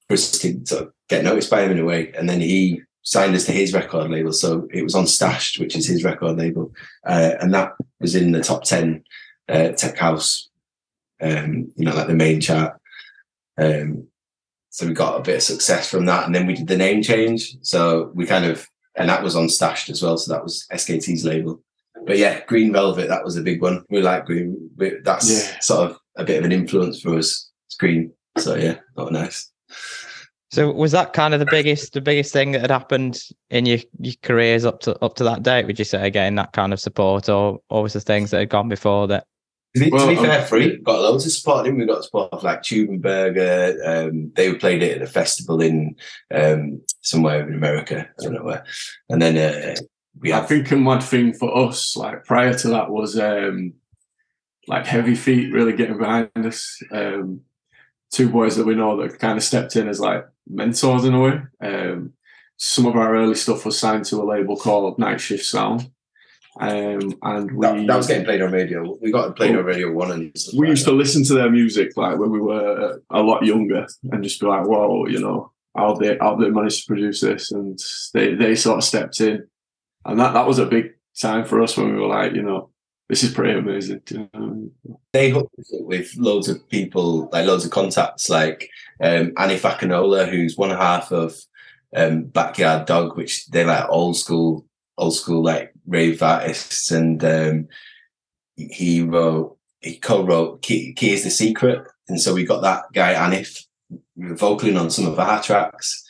for 0.07 0.15
us 0.15 0.31
to 0.39 0.61
sort 0.65 0.83
of 0.83 0.93
get 1.09 1.25
noticed 1.25 1.51
by 1.51 1.63
him 1.63 1.73
in 1.73 1.79
a 1.79 1.85
way, 1.85 2.13
and 2.13 2.29
then 2.29 2.41
he 2.41 2.83
signed 3.09 3.35
us 3.35 3.47
to 3.47 3.53
his 3.53 3.73
record 3.73 4.11
label. 4.11 4.33
So 4.33 4.69
it 4.71 4.83
was 4.83 4.95
on 4.95 5.07
Stashed, 5.07 5.59
which 5.59 5.77
is 5.77 5.87
his 5.87 6.05
record 6.05 6.37
label, 6.37 6.73
uh, 7.07 7.33
and 7.41 7.55
that 7.55 7.73
was 8.01 8.15
in 8.15 8.33
the 8.33 8.43
top 8.43 8.65
ten 8.65 9.05
uh, 9.49 9.71
tech 9.71 9.97
house 9.97 10.49
um, 11.21 11.73
you 11.77 11.85
know, 11.85 11.95
like 11.95 12.07
the 12.07 12.15
main 12.15 12.41
chart. 12.41 12.81
Um, 13.57 14.07
so 14.71 14.87
we 14.87 14.93
got 14.93 15.19
a 15.19 15.23
bit 15.23 15.37
of 15.37 15.43
success 15.43 15.91
from 15.91 16.07
that, 16.07 16.27
and 16.27 16.35
then 16.35 16.47
we 16.47 16.55
did 16.55 16.69
the 16.69 16.77
name 16.77 17.03
change. 17.03 17.57
So 17.63 18.11
we 18.15 18.27
kind 18.27 18.45
of, 18.45 18.67
and 18.97 19.09
that 19.09 19.23
was 19.23 19.37
on 19.37 19.49
Stashed 19.49 19.89
as 19.89 20.03
well. 20.03 20.17
So 20.19 20.33
that 20.33 20.43
was 20.43 20.67
SKT's 20.73 21.25
label. 21.25 21.63
But 22.07 22.19
yeah, 22.19 22.45
Green 22.47 22.73
Velvet, 22.73 23.09
that 23.09 23.25
was 23.25 23.37
a 23.37 23.43
big 23.43 23.61
one. 23.61 23.85
We 23.91 24.03
like 24.03 24.27
Green. 24.27 24.71
We, 24.77 24.99
that's 25.03 25.31
yeah. 25.31 25.59
sort 25.61 25.91
of 25.91 25.99
a 26.17 26.25
bit 26.25 26.39
of 26.39 26.45
an 26.45 26.53
influence 26.53 27.01
for 27.01 27.17
us. 27.17 27.51
It's 27.67 27.77
Green. 27.77 28.13
So 28.39 28.55
yeah, 28.55 28.79
not 28.97 29.13
nice. 29.13 29.51
So 30.51 30.73
was 30.73 30.93
that 30.93 31.13
kind 31.13 31.35
of 31.35 31.41
the 31.41 31.47
biggest, 31.47 31.93
the 31.93 32.01
biggest 32.01 32.33
thing 32.33 32.53
that 32.53 32.63
had 32.63 32.71
happened 32.71 33.21
in 33.51 33.67
your, 33.67 33.79
your 33.99 34.15
careers 34.23 34.65
up 34.65 34.81
to 34.81 34.99
up 35.05 35.15
to 35.17 35.25
that 35.25 35.43
date? 35.43 35.67
Would 35.67 35.79
you 35.79 35.85
say 35.85 36.09
getting 36.11 36.37
that 36.37 36.53
kind 36.53 36.73
of 36.73 36.81
support, 36.81 37.29
or 37.29 37.61
or 37.69 37.83
was 37.83 37.93
the 37.93 38.01
things 38.01 38.31
that 38.31 38.39
had 38.39 38.49
gone 38.49 38.69
before 38.69 39.07
that 39.09 39.27
to, 39.77 39.91
well, 39.91 40.07
to 40.07 40.15
be 40.15 40.17
fair, 40.17 40.45
free 40.47 40.77
got 40.79 41.01
loads 41.01 41.27
of 41.27 41.33
support. 41.33 41.65
Didn't 41.65 41.81
we? 41.81 41.87
got 41.87 42.05
support 42.05 42.33
of 42.33 42.43
like 42.43 42.63
Tube 42.63 43.01
& 43.01 43.03
Berger. 43.03 43.79
Um, 43.85 44.33
they 44.35 44.55
played 44.55 44.83
it 44.83 44.97
at 44.97 45.03
a 45.03 45.07
festival 45.07 45.61
in 45.61 45.97
um, 46.35 46.81
somewhere 47.03 47.47
in 47.47 47.55
America. 47.55 48.09
I 48.19 48.23
don't 48.23 48.35
know 48.35 48.45
where. 48.45 48.65
And 49.09 49.21
then 49.21 49.37
uh, 49.37 49.77
we 50.21 50.31
have. 50.31 50.45
I 50.45 50.47
think 50.47 50.71
a 50.71 50.77
mad 50.77 51.03
thing 51.03 51.35
for 51.35 51.57
us, 51.57 51.97
like 51.97 52.25
prior 52.25 52.55
to 52.55 52.69
that, 52.69 52.91
was 52.91 53.19
um, 53.19 53.75
like 54.67 54.87
Heavy 54.87 55.15
Feet 55.15 55.53
really 55.53 55.75
getting 55.75 55.99
behind 55.99 56.31
us. 56.35 56.81
Um, 56.91 57.43
two 58.11 58.29
boys 58.29 58.57
that 58.57 58.67
we 58.67 58.75
know 58.75 58.97
that 58.97 59.19
kind 59.19 59.37
of 59.37 59.45
stepped 59.45 59.77
in 59.77 59.89
as 59.89 60.01
like 60.01 60.27
mentors 60.49 61.05
in 61.05 61.15
a 61.15 61.21
way. 61.21 61.41
Um, 61.61 62.13
some 62.57 62.87
of 62.87 62.97
our 62.97 63.15
early 63.15 63.35
stuff 63.35 63.65
was 63.65 63.79
signed 63.79 64.05
to 64.07 64.21
a 64.21 64.25
label 64.25 64.57
called 64.57 64.99
Night 64.99 65.21
Shift 65.21 65.45
Sound. 65.45 65.91
Um, 66.61 67.15
and 67.23 67.53
we 67.53 67.67
that, 67.67 67.87
that, 67.87 67.97
was 67.97 68.09
getting 68.09 68.25
played 68.25 68.43
on 68.43 68.51
radio. 68.51 68.99
We 69.01 69.13
got 69.13 69.37
played 69.37 69.55
on 69.55 69.65
radio 69.65 69.93
one, 69.93 70.11
and 70.11 70.33
we 70.55 70.59
like 70.59 70.69
used 70.71 70.87
that. 70.87 70.91
to 70.91 70.97
listen 70.97 71.23
to 71.25 71.35
their 71.35 71.51
music 71.51 71.97
like 71.97 72.19
when 72.19 72.31
we 72.31 72.41
were 72.41 73.01
a 73.11 73.23
lot 73.23 73.45
younger, 73.45 73.87
and 74.11 74.25
just 74.25 74.41
be 74.41 74.47
like, 74.47 74.67
"Whoa, 74.67 75.07
you 75.07 75.21
know, 75.21 75.53
how 75.77 75.95
they 75.95 76.19
how 76.21 76.35
they 76.35 76.51
managed 76.51 76.81
to 76.81 76.87
produce 76.89 77.21
this?" 77.21 77.53
And 77.53 77.79
they 78.13 78.35
they 78.35 78.57
sort 78.57 78.79
of 78.79 78.85
stepped 78.85 79.21
in, 79.21 79.47
and 80.05 80.19
that 80.19 80.33
that 80.33 80.49
was 80.49 80.59
a 80.59 80.67
big 80.67 80.95
time 81.21 81.45
for 81.45 81.63
us 81.63 81.77
when 81.77 81.95
we 81.95 82.01
were 82.01 82.09
like, 82.09 82.33
you 82.33 82.43
know, 82.43 82.71
this 83.09 83.23
is 83.23 83.33
pretty 83.33 83.59
amazing. 83.59 84.03
They 85.13 85.31
hooked 85.31 85.55
with 85.73 86.15
loads 86.17 86.49
of 86.49 86.69
people, 86.69 87.29
like 87.33 87.47
loads 87.47 87.65
of 87.65 87.71
contacts, 87.71 88.29
like 88.29 88.71
um, 89.03 89.31
Anif 89.33 89.61
Akinola, 89.61 90.29
who's 90.29 90.59
one 90.59 90.71
half 90.71 91.11
of 91.11 91.35
um, 91.97 92.25
Backyard 92.25 92.87
Dog, 92.87 93.17
which 93.17 93.47
they're 93.47 93.67
like 93.67 93.89
old 93.89 94.17
school, 94.17 94.67
old 94.99 95.15
school 95.15 95.43
like 95.43 95.73
rave 95.87 96.23
artists, 96.23 96.91
and 96.91 97.25
um, 97.25 97.69
he 98.57 99.03
wrote, 99.03 99.57
he 99.81 99.97
co-wrote 99.97 100.61
Key, 100.61 100.93
Key 100.93 101.13
is 101.13 101.25
the 101.25 101.31
Secret, 101.31 101.89
and 102.09 102.21
so 102.21 102.35
we 102.35 102.45
got 102.45 102.61
that 102.61 102.85
guy 102.93 103.15
Anif 103.15 103.65
vocaling 104.19 104.79
on 104.79 104.91
some 104.91 105.07
of 105.07 105.19
our 105.19 105.43
tracks. 105.43 106.05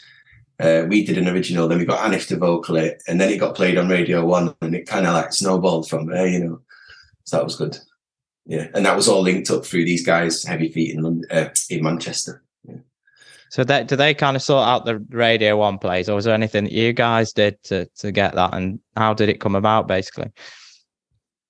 Uh, 0.59 0.85
we 0.89 1.05
did 1.05 1.17
an 1.17 1.29
original, 1.29 1.69
then 1.69 1.79
we 1.79 1.85
got 1.85 2.01
Anif 2.11 2.27
to 2.27 2.37
vocal 2.37 2.75
it, 2.75 3.01
and 3.07 3.21
then 3.21 3.31
it 3.31 3.39
got 3.39 3.55
played 3.55 3.79
on 3.79 3.89
Radio 3.89 4.25
One, 4.25 4.57
and 4.61 4.75
it 4.75 4.89
kind 4.89 5.07
of 5.07 5.15
like 5.15 5.33
snowballed 5.33 5.89
from 5.89 6.07
there, 6.07 6.27
you 6.27 6.41
know. 6.45 6.61
So 7.29 7.37
that 7.37 7.45
was 7.45 7.57
good. 7.57 7.77
Yeah, 8.47 8.69
and 8.75 8.87
that 8.87 8.97
was 8.97 9.07
all 9.07 9.21
linked 9.21 9.51
up 9.51 9.67
through 9.67 9.85
these 9.85 10.05
guys, 10.05 10.43
Heavy 10.43 10.73
Feet 10.73 10.95
in 10.95 11.23
uh, 11.31 11.51
in 11.69 11.83
Manchester. 11.83 12.43
So 13.51 13.65
that 13.65 13.89
do 13.89 13.97
they 13.97 14.15
kind 14.15 14.37
of 14.37 14.43
sort 14.43 14.67
out 14.67 14.87
the 14.87 14.99
Radio 15.11 15.59
One 15.59 15.79
plays, 15.79 16.09
or 16.09 16.15
was 16.15 16.25
there 16.25 16.35
anything 16.35 16.65
that 16.65 16.73
you 16.73 16.95
guys 16.95 17.33
did 17.35 17.63
to 17.65 17.87
to 17.99 18.13
get 18.13 18.35
that, 18.35 18.55
and 18.55 18.81
how 18.97 19.13
did 19.13 19.29
it 19.29 19.41
come 19.41 19.55
about, 19.55 19.87
basically? 19.89 20.33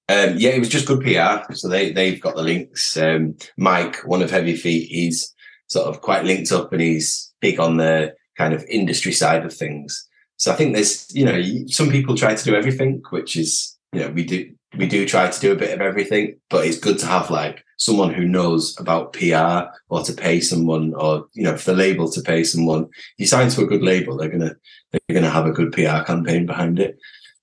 Um, 0.08 0.34
yeah, 0.36 0.50
it 0.50 0.58
was 0.58 0.68
just 0.68 0.86
good 0.86 1.00
PR. 1.00 1.52
So 1.52 1.68
they 1.68 1.92
they've 1.92 2.20
got 2.20 2.34
the 2.34 2.42
links. 2.42 2.96
Um, 2.96 3.36
Mike, 3.56 3.98
one 3.98 4.22
of 4.22 4.32
Heavy 4.32 4.56
Feet, 4.56 4.88
he's 4.88 5.32
sort 5.68 5.86
of 5.86 6.00
quite 6.00 6.24
linked 6.24 6.50
up, 6.50 6.72
and 6.72 6.82
he's 6.82 7.32
big 7.40 7.60
on 7.60 7.76
the 7.76 8.14
kind 8.36 8.52
of 8.52 8.64
industry 8.64 9.12
side 9.12 9.44
of 9.44 9.54
things. 9.54 10.08
So 10.38 10.52
I 10.52 10.56
think 10.56 10.74
there's, 10.74 11.12
you 11.14 11.24
know, 11.24 11.40
some 11.66 11.90
people 11.90 12.16
try 12.16 12.34
to 12.34 12.44
do 12.44 12.54
everything, 12.54 13.02
which 13.10 13.36
is, 13.36 13.76
you 13.92 14.00
know, 14.00 14.10
we 14.10 14.24
do 14.24 14.52
we 14.78 14.86
do 14.86 15.04
try 15.04 15.28
to 15.28 15.40
do 15.40 15.52
a 15.52 15.56
bit 15.56 15.74
of 15.74 15.80
everything, 15.80 16.38
but 16.48 16.64
it's 16.64 16.78
good 16.78 16.98
to 17.00 17.06
have 17.06 17.30
like 17.30 17.64
someone 17.76 18.14
who 18.14 18.24
knows 18.24 18.78
about 18.78 19.12
PR 19.12 19.70
or 19.88 20.02
to 20.02 20.12
pay 20.12 20.40
someone 20.40 20.94
or, 20.94 21.26
you 21.34 21.42
know, 21.42 21.56
for 21.56 21.72
the 21.72 21.76
label 21.76 22.10
to 22.10 22.20
pay 22.20 22.44
someone. 22.44 22.88
You 23.18 23.26
sign 23.26 23.50
to 23.50 23.62
a 23.62 23.66
good 23.66 23.82
label, 23.82 24.16
they're 24.16 24.30
gonna 24.30 24.56
they're 24.92 25.14
gonna 25.14 25.30
have 25.30 25.46
a 25.46 25.52
good 25.52 25.72
PR 25.72 26.04
campaign 26.06 26.46
behind 26.46 26.78
it 26.78 26.98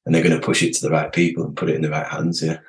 and 0.05 0.15
they're 0.15 0.23
gonna 0.23 0.39
push 0.39 0.63
it 0.63 0.73
to 0.75 0.81
the 0.81 0.91
right 0.91 1.11
people 1.11 1.43
and 1.43 1.57
put 1.57 1.69
it 1.69 1.75
in 1.75 1.81
the 1.81 1.89
right 1.89 2.07
hands, 2.07 2.41
yeah. 2.41 2.59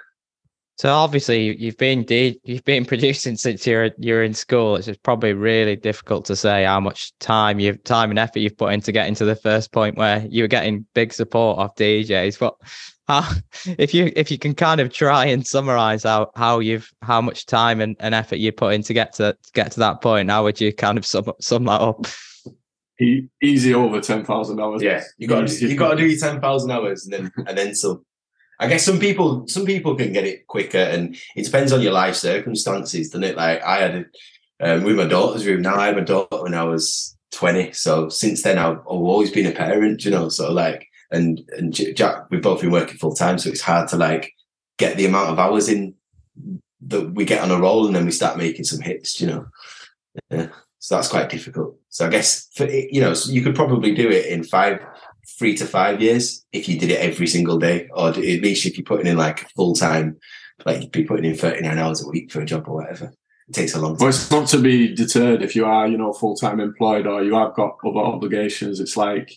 So 0.77 0.93
obviously 0.93 1.57
you've 1.57 1.79
been 1.79 2.05
you've 2.09 2.65
been 2.65 2.85
producing 2.93 3.37
since 3.37 3.67
you're 3.67 3.91
you're 3.99 4.23
in 4.23 4.35
school. 4.35 4.77
It's 4.77 4.89
probably 4.99 5.33
really 5.33 5.77
difficult 5.77 6.25
to 6.27 6.37
say 6.37 6.65
how 6.65 6.81
much 6.81 7.17
time 7.19 7.61
you've 7.61 7.83
time 7.85 8.11
and 8.11 8.19
effort 8.19 8.41
you've 8.41 8.57
put 8.57 8.73
into 8.73 8.93
getting 8.93 9.15
to 9.17 9.25
the 9.25 9.37
first 9.37 9.73
point 9.73 9.97
where 9.97 10.27
you 10.29 10.45
were 10.45 10.49
getting 10.49 10.87
big 10.95 11.13
support 11.13 11.59
off 11.59 11.75
DJs. 11.77 12.39
But 12.39 12.55
how 13.09 13.31
if 13.79 13.95
you 13.95 14.13
if 14.17 14.31
you 14.31 14.39
can 14.39 14.55
kind 14.55 14.81
of 14.81 14.93
try 14.93 15.27
and 15.27 15.47
summarize 15.47 16.03
how 16.03 16.31
how 16.35 16.59
you've 16.59 16.91
how 17.03 17.21
much 17.21 17.47
time 17.47 17.81
and, 17.81 17.97
and 18.01 18.15
effort 18.15 18.37
you 18.37 18.51
put 18.53 18.75
in 18.75 18.83
to 18.83 18.93
get 18.93 19.13
to 19.15 19.37
get 19.55 19.71
to 19.71 19.79
that 19.79 20.01
point 20.03 20.29
how 20.29 20.43
would 20.43 20.61
you 20.61 20.73
kind 20.73 20.99
of 20.99 21.07
sum, 21.07 21.31
sum 21.41 21.65
that 21.67 21.81
up 21.81 22.05
E- 23.01 23.29
easy 23.43 23.75
over 23.75 24.01
ten 24.01 24.25
thousand 24.25 24.59
hours. 24.59 24.83
Yeah, 24.83 25.03
you 25.19 25.29
got 25.29 25.51
you 25.61 25.77
got 25.77 25.91
to 25.91 25.97
do 25.97 26.07
your 26.07 26.19
ten 26.19 26.41
thousand 26.41 26.71
hours 26.71 27.05
and 27.05 27.13
then 27.13 27.33
and 27.47 27.59
then 27.59 27.75
some. 27.75 28.05
I 28.59 28.69
guess 28.69 28.85
some 28.85 28.99
people 28.99 29.47
some 29.49 29.67
people 29.67 29.95
can 29.97 30.13
get 30.13 30.25
it 30.25 30.47
quicker, 30.47 30.79
and 30.79 31.17
it 31.35 31.45
depends 31.45 31.73
on 31.73 31.83
your 31.83 31.93
life 31.93 32.15
circumstances, 32.15 33.11
doesn't 33.11 33.25
it? 33.25 33.37
Like 33.37 33.63
I 33.63 33.79
had 33.79 33.95
it 33.95 34.07
um, 34.61 34.83
with 34.85 34.97
my 34.97 35.07
daughter's 35.07 35.47
room. 35.47 35.63
Now 35.63 35.77
I 35.77 35.87
had 35.87 35.97
my 35.97 36.03
daughter 36.03 36.43
when 36.43 36.55
I 36.55 36.65
was 36.65 37.17
twenty, 37.33 37.73
so 37.73 38.09
since 38.09 38.43
then 38.43 38.59
I've, 38.59 38.79
I've 38.79 38.87
always 38.87 39.31
been 39.31 39.47
a 39.47 39.53
parent, 39.53 40.05
you 40.05 40.11
know. 40.11 40.29
So 40.29 40.53
like, 40.53 40.87
and 41.11 41.43
and 41.57 41.75
Jack, 41.75 42.31
we've 42.31 42.43
both 42.43 42.63
been 42.63 42.71
working 42.71 42.97
full 42.97 43.15
time, 43.15 43.39
so 43.39 43.51
it's 43.51 43.61
hard 43.61 43.89
to 43.91 43.97
like 43.97 44.33
get 44.79 44.97
the 44.97 45.07
amount 45.07 45.31
of 45.31 45.39
hours 45.39 45.69
in 45.69 45.95
that 46.87 47.13
we 47.15 47.25
get 47.25 47.43
on 47.43 47.51
a 47.51 47.61
roll, 47.61 47.87
and 47.87 47.95
then 47.95 48.07
we 48.07 48.11
start 48.11 48.39
making 48.39 48.65
some 48.65 48.81
hits, 48.81 49.21
you 49.21 49.27
know. 49.27 49.47
Yeah, 50.31 50.49
so 50.79 50.95
that's 50.95 51.09
quite 51.09 51.29
difficult. 51.29 51.79
So 51.91 52.07
I 52.07 52.11
guess 52.11 52.49
for 52.55 52.67
you 52.67 53.03
know, 53.03 53.15
you 53.27 53.43
could 53.43 53.55
probably 53.55 53.95
do 53.95 54.09
it 54.09 54.27
in 54.27 54.45
five 54.45 54.81
three 55.39 55.55
to 55.57 55.67
five 55.67 56.01
years 56.01 56.45
if 56.53 56.69
you 56.69 56.79
did 56.79 56.91
it 56.91 57.01
every 57.01 57.27
single 57.27 57.59
day, 57.59 57.89
or 57.93 58.09
at 58.09 58.17
least 58.17 58.67
if 58.67 58.77
you're 58.79 58.85
putting 58.85 59.07
in 59.07 59.17
like 59.17 59.49
full 59.51 59.75
time, 59.75 60.17
like 60.65 60.83
you'd 60.83 60.93
be 60.93 61.05
putting 61.05 61.25
in 61.27 61.37
39 61.37 61.79
hours 61.79 62.03
a 62.05 62.09
week 62.09 62.31
for 62.33 62.41
a 62.41 62.47
job 62.47 62.67
or 62.69 62.77
whatever. 62.77 63.13
It 63.49 63.53
takes 63.55 63.75
a 63.75 63.81
long 63.81 63.93
Well, 63.93 63.99
time. 63.99 64.09
it's 64.09 64.31
not 64.31 64.49
to 64.49 64.59
be 64.59 64.95
deterred 64.95 65.43
if 65.43 65.55
you 65.55 65.67
are, 65.67 65.87
you 65.87 65.99
know, 65.99 66.13
full 66.13 66.37
time 66.37 66.59
employed 66.61 67.07
or 67.07 67.23
you 67.23 67.35
have 67.35 67.55
got 67.55 67.77
other 67.85 67.99
obligations. 68.01 68.81
It's 68.81 68.97
like 68.97 69.31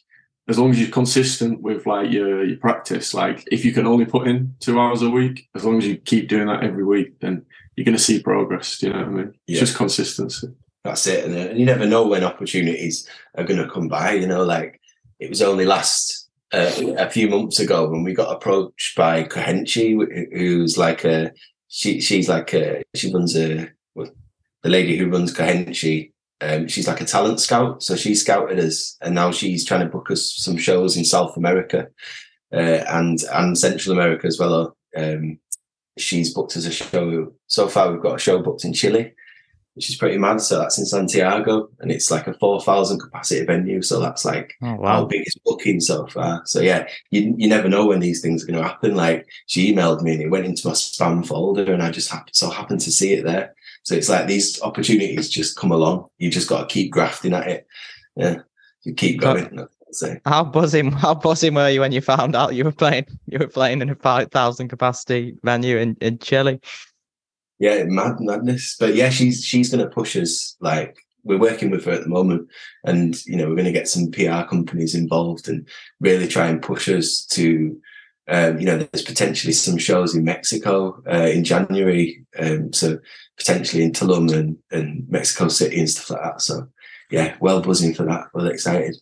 as 0.48 0.58
long 0.58 0.72
as 0.72 0.80
you're 0.80 0.90
consistent 0.90 1.62
with 1.62 1.86
like 1.86 2.12
your 2.12 2.44
your 2.44 2.58
practice, 2.58 3.14
like 3.14 3.44
if 3.52 3.64
you 3.64 3.72
can 3.72 3.86
only 3.86 4.06
put 4.06 4.28
in 4.28 4.56
two 4.62 4.80
hours 4.80 5.02
a 5.04 5.10
week, 5.10 5.48
as 5.54 5.64
long 5.64 5.78
as 5.78 5.86
you 5.86 5.98
keep 5.98 6.28
doing 6.28 6.48
that 6.48 6.64
every 6.64 6.84
week, 6.84 7.20
then 7.20 7.46
you're 7.76 7.86
going 7.86 7.98
to 7.98 8.04
see 8.04 8.22
progress. 8.22 8.80
Do 8.80 8.88
you 8.88 8.94
know 8.94 9.00
what 9.00 9.08
I 9.08 9.12
mean? 9.12 9.34
Yeah. 9.46 9.52
It's 9.54 9.60
just 9.60 9.78
consistency. 9.78 10.48
That's 10.84 11.06
it. 11.06 11.26
Uh, 11.26 11.50
and 11.52 11.60
you 11.60 11.66
never 11.66 11.86
know 11.86 12.08
when 12.08 12.24
opportunities 12.24 13.08
are 13.36 13.44
going 13.44 13.62
to 13.62 13.70
come 13.70 13.90
by. 13.90 14.14
You 14.14 14.26
know, 14.28 14.44
like 14.44 14.79
it 15.20 15.30
was 15.30 15.42
only 15.42 15.66
last 15.66 16.30
uh, 16.52 16.72
a 16.98 17.10
few 17.10 17.30
months 17.30 17.60
ago 17.60 17.90
when 17.90 18.04
we 18.04 18.14
got 18.14 18.34
approached 18.34 18.96
by 18.96 19.24
Kohenchi, 19.24 19.98
who's 20.34 20.78
like 20.78 21.06
a 21.06 21.32
she 21.68 22.02
she's 22.02 22.28
like 22.28 22.54
a 22.54 22.84
she 22.96 23.14
runs 23.14 23.36
a 23.36 23.70
the 24.64 24.70
lady 24.70 24.98
who 24.98 25.10
runs 25.10 25.34
Kohenchi. 25.34 26.12
Um, 26.42 26.68
she's 26.68 26.88
like 26.88 27.02
a 27.02 27.06
talent 27.06 27.40
scout, 27.40 27.84
so 27.84 27.96
she 27.96 28.16
scouted 28.16 28.60
us, 28.60 28.98
and 29.02 29.14
now 29.14 29.32
she's 29.32 29.66
trying 29.66 29.82
to 29.82 29.92
book 29.92 30.10
us 30.10 30.34
some 30.38 30.58
shows 30.58 30.96
in 30.96 31.04
South 31.04 31.36
America 31.36 31.88
uh, 32.54 32.84
and 32.88 33.20
and 33.34 33.58
Central 33.58 33.94
America 33.94 34.28
as 34.28 34.40
well. 34.40 34.76
Um, 34.96 35.40
she's 35.98 36.34
booked 36.34 36.56
us 36.56 36.66
a 36.66 36.72
show. 36.72 37.34
So 37.48 37.68
far, 37.68 37.92
we've 37.92 38.02
got 38.02 38.16
a 38.16 38.20
show 38.20 38.42
booked 38.42 38.64
in 38.64 38.74
Chile, 38.74 39.14
which 39.80 39.90
is 39.90 39.96
pretty 39.96 40.18
mad. 40.18 40.42
So 40.42 40.60
that's 40.60 40.78
in 40.78 40.86
Santiago, 40.86 41.70
and 41.80 41.90
it's 41.90 42.12
like 42.12 42.28
a 42.28 42.34
four 42.34 42.60
thousand 42.60 43.00
capacity 43.00 43.46
venue. 43.46 43.82
So 43.82 44.02
that's 44.02 44.26
like 44.26 44.52
Oh, 44.62 44.68
our 44.68 44.78
wow. 44.78 45.06
biggest 45.06 45.40
booking 45.46 45.80
so 45.80 46.06
far. 46.08 46.42
So 46.44 46.60
yeah, 46.60 46.86
you 47.12 47.34
you 47.38 47.48
never 47.48 47.70
know 47.70 47.86
when 47.88 48.02
these 48.02 48.20
things 48.22 48.44
are 48.44 48.48
going 48.48 48.62
to 48.62 48.68
happen. 48.68 48.94
Like 48.94 49.26
she 49.46 49.74
emailed 49.74 50.02
me 50.02 50.16
and 50.16 50.22
it 50.22 50.28
went 50.32 50.46
into 50.46 50.68
my 50.68 50.74
spam 50.74 51.26
folder, 51.26 51.72
and 51.72 51.82
I 51.82 51.92
just 51.92 52.12
happened 52.12 52.36
so 52.36 52.50
happened 52.50 52.82
to 52.82 52.92
see 52.92 53.14
it 53.14 53.24
there. 53.24 53.56
So 53.84 53.96
it's 53.96 54.10
like 54.10 54.28
these 54.28 54.62
opportunities 54.62 55.30
just 55.30 55.56
come 55.56 55.72
along. 55.72 56.08
You 56.18 56.30
just 56.30 56.50
got 56.50 56.68
to 56.68 56.74
keep 56.74 56.92
grafting 56.92 57.34
at 57.34 57.48
it. 57.48 57.66
Yeah, 58.18 58.40
you 58.84 58.94
keep 58.94 59.22
going. 59.22 59.58
I 59.62 59.64
say. 59.92 60.20
How 60.26 60.44
buzzing! 60.44 60.92
How 60.92 61.16
buzzing 61.16 61.54
were 61.54 61.70
you 61.70 61.80
when 61.80 61.94
you 61.94 62.02
found 62.02 62.36
out 62.36 62.54
you 62.54 62.66
were 62.66 62.74
playing? 62.74 63.06
You 63.28 63.40
were 63.40 63.48
playing 63.48 63.82
in 63.82 63.90
a 63.90 63.96
five 63.96 64.30
thousand 64.30 64.68
capacity 64.68 65.38
venue 65.44 65.78
in, 65.78 65.96
in 66.02 66.20
Chile. 66.20 66.60
Yeah, 67.60 67.84
mad 67.84 68.20
madness. 68.20 68.76
But 68.80 68.96
yeah, 68.96 69.10
she's 69.10 69.44
she's 69.44 69.70
going 69.70 69.84
to 69.84 69.94
push 69.94 70.16
us. 70.16 70.56
Like 70.60 70.98
we're 71.24 71.38
working 71.38 71.70
with 71.70 71.86
her 71.86 71.92
at 71.92 72.04
the 72.04 72.10
moment, 72.10 72.50
and 72.86 73.24
you 73.26 73.36
know 73.36 73.48
we're 73.48 73.56
going 73.56 73.66
to 73.66 73.72
get 73.72 73.88
some 73.88 74.12
PR 74.12 74.48
companies 74.50 74.96
involved 74.96 75.48
and 75.48 75.68
really 76.00 76.28
try 76.28 76.48
and 76.48 76.62
push 76.62 76.90
us 76.90 77.26
to. 77.32 77.80
Um, 78.32 78.60
you 78.60 78.68
know, 78.68 78.78
there's 78.78 79.04
potentially 79.04 79.54
some 79.54 79.80
shows 79.80 80.14
in 80.14 80.24
Mexico 80.24 81.02
uh, 81.12 81.26
in 81.34 81.44
January, 81.44 82.24
um, 82.38 82.72
so 82.72 83.00
potentially 83.38 83.82
in 83.82 83.92
Tulum 83.92 84.32
and, 84.32 84.56
and 84.70 85.10
Mexico 85.10 85.48
City 85.48 85.80
and 85.80 85.90
stuff 85.90 86.12
like 86.12 86.22
that. 86.22 86.42
So 86.42 86.68
yeah, 87.10 87.36
well 87.40 87.60
buzzing 87.60 87.96
for 87.96 88.04
that. 88.04 88.28
Well 88.34 88.46
excited. 88.46 88.96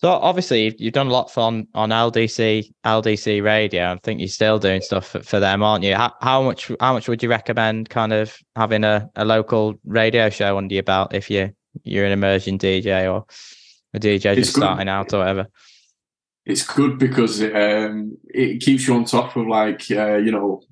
So 0.00 0.10
obviously 0.10 0.64
you've- 0.64 0.76
you've 0.78 0.92
done 0.94 1.08
a 1.08 1.12
lot 1.12 1.36
on 1.36 1.66
on 1.74 1.90
LDC 1.90 2.72
LDC 2.84 3.40
radio. 3.40 3.92
I 3.92 3.98
think 4.02 4.20
you're 4.20 4.28
still 4.28 4.58
doing 4.60 4.80
stuff 4.80 5.08
for, 5.08 5.22
for 5.22 5.40
them, 5.40 5.62
aren't 5.62 5.82
you? 5.84 5.94
How, 5.96 6.12
how 6.20 6.42
much 6.42 6.70
how 6.80 6.92
much 6.92 7.08
would 7.08 7.22
you 7.22 7.28
recommend 7.28 7.90
kind 7.90 8.12
of 8.12 8.36
having 8.54 8.84
a, 8.84 9.08
a 9.16 9.24
local 9.24 9.74
radio 9.84 10.30
show 10.30 10.56
under 10.56 10.72
your 10.74 10.84
belt 10.84 11.14
if 11.14 11.28
you 11.30 11.50
you're 11.82 12.04
an 12.06 12.12
emerging 12.12 12.58
DJ 12.58 13.12
or 13.12 13.24
a 13.94 13.98
DJ 13.98 14.26
It's 14.36 14.48
just 14.48 14.54
good. 14.54 14.60
starting 14.62 14.88
out 14.88 15.12
or 15.12 15.18
whatever? 15.18 15.46
It's 16.46 16.64
good 16.64 16.98
because 16.98 17.40
it, 17.40 17.54
um, 17.54 18.16
it 18.28 18.60
keeps 18.62 18.86
you 18.86 18.94
on 18.94 19.04
top 19.04 19.36
of 19.36 19.46
like 19.48 19.90
uh, 19.90 20.16
you 20.16 20.30
know 20.30 20.62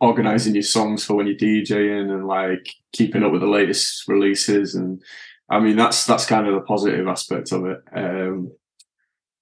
organizing 0.00 0.54
your 0.54 0.62
songs 0.62 1.04
for 1.04 1.14
when 1.14 1.26
you're 1.26 1.36
DJing 1.36 2.10
and 2.12 2.26
like 2.26 2.68
keeping 2.92 3.22
up 3.22 3.32
with 3.32 3.40
the 3.40 3.46
latest 3.46 4.06
releases 4.08 4.74
and 4.74 5.02
I 5.48 5.58
mean 5.60 5.76
that's 5.76 6.04
that's 6.04 6.26
kind 6.26 6.46
of 6.46 6.54
the 6.54 6.60
positive 6.60 7.08
aspect 7.08 7.50
of 7.52 7.64
it. 7.64 7.78
Um, 7.96 8.52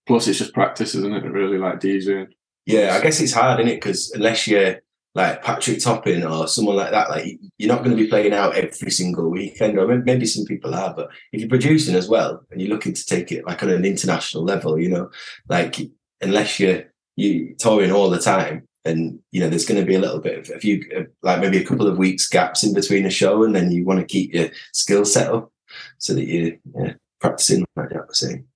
plus, 0.07 0.29
it's 0.29 0.39
just 0.39 0.55
practice, 0.55 0.95
isn't 0.95 1.13
it? 1.13 1.25
Really 1.25 1.59
like 1.59 1.81
DJing. 1.81 2.29
Yeah, 2.67 2.97
I 2.97 3.03
guess 3.03 3.21
it's 3.21 3.33
hard, 3.33 3.61
isn't 3.61 3.73
it? 3.73 3.77
Because 3.77 4.13
unless 4.13 4.47
you're 4.47 4.81
like 5.15 5.43
Patrick 5.43 5.81
Topping 5.81 6.25
or 6.25 6.49
someone 6.49 6.77
like 6.77 6.91
that, 6.91 7.11
like 7.11 7.39
you're 7.59 7.73
not 7.73 7.85
going 7.85 7.97
to 7.97 8.03
be 8.03 8.09
playing 8.09 8.33
out 8.33 8.55
every 8.55 8.91
single 8.91 9.31
weekend. 9.31 9.79
Or 9.79 9.87
maybe 9.87 10.27
some 10.27 10.45
people 10.45 10.75
are, 10.75 10.95
but 10.95 11.11
if 11.33 11.41
you're 11.41 11.49
producing 11.49 11.95
as 11.95 12.09
well 12.09 12.43
and 12.51 12.61
you're 12.61 12.71
looking 12.71 12.95
to 12.95 13.05
take 13.05 13.33
it 13.33 13.47
like 13.47 13.63
on 13.63 13.71
an 13.71 13.85
international 13.85 14.45
level, 14.45 14.79
you 14.79 14.89
know, 14.89 15.11
like 15.49 15.77
unless 16.21 16.59
you're 16.59 16.85
you 17.17 17.55
touring 17.59 17.93
all 17.93 18.09
the 18.09 18.19
time, 18.19 18.67
and 18.85 19.19
you 19.31 19.41
know 19.41 19.49
there's 19.49 19.67
going 19.67 19.81
to 19.81 19.87
be 19.87 19.95
a 19.95 20.01
little 20.01 20.21
bit 20.21 20.39
of 20.39 20.57
a 20.57 20.59
few, 20.59 20.85
uh, 20.97 21.03
like 21.23 21.41
maybe 21.41 21.59
a 21.59 21.65
couple 21.65 21.87
of 21.87 21.99
weeks 21.99 22.29
gaps 22.29 22.65
in 22.65 22.75
between 22.75 23.07
a 23.07 23.11
show, 23.11 23.45
and 23.45 23.55
then 23.55 23.71
you 23.71 23.85
want 23.85 24.01
to 24.01 24.07
keep 24.07 24.33
your 24.33 24.49
skill 24.73 25.05
set 25.05 25.33
up 25.33 25.53
so 25.99 26.15
that 26.15 26.25
you 26.25 26.59
yeah, 26.79 26.95
practicing 27.21 27.65
like 27.77 27.91
that 27.91 28.09
was 28.09 28.19
saying. 28.19 28.47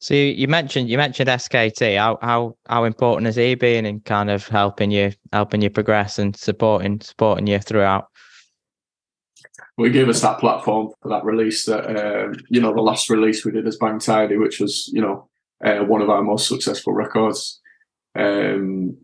So 0.00 0.14
you, 0.14 0.48
mentioned 0.48 0.88
you 0.88 0.96
mentioned 0.96 1.28
SKT. 1.28 1.98
How 1.98 2.18
how 2.22 2.56
how 2.66 2.84
important 2.84 3.26
has 3.26 3.36
he 3.36 3.54
been 3.54 3.84
in 3.84 4.00
kind 4.00 4.30
of 4.30 4.48
helping 4.48 4.90
you 4.90 5.12
helping 5.30 5.60
you 5.60 5.68
progress 5.68 6.18
and 6.18 6.34
supporting 6.34 7.00
supporting 7.02 7.46
you 7.46 7.58
throughout? 7.58 8.06
Well, 9.76 9.86
he 9.86 9.92
gave 9.92 10.08
us 10.08 10.22
that 10.22 10.38
platform 10.38 10.88
for 11.02 11.08
that 11.10 11.24
release 11.24 11.66
that 11.66 11.84
um, 11.84 12.34
you 12.48 12.62
know 12.62 12.72
the 12.72 12.80
last 12.80 13.10
release 13.10 13.44
we 13.44 13.52
did 13.52 13.66
as 13.66 13.76
Bang 13.76 13.98
Tidy, 13.98 14.38
which 14.38 14.58
was 14.58 14.88
you 14.90 15.02
know 15.02 15.28
uh, 15.62 15.84
one 15.84 16.00
of 16.00 16.08
our 16.08 16.22
most 16.22 16.48
successful 16.48 16.94
records, 16.94 17.60
um, 18.18 18.96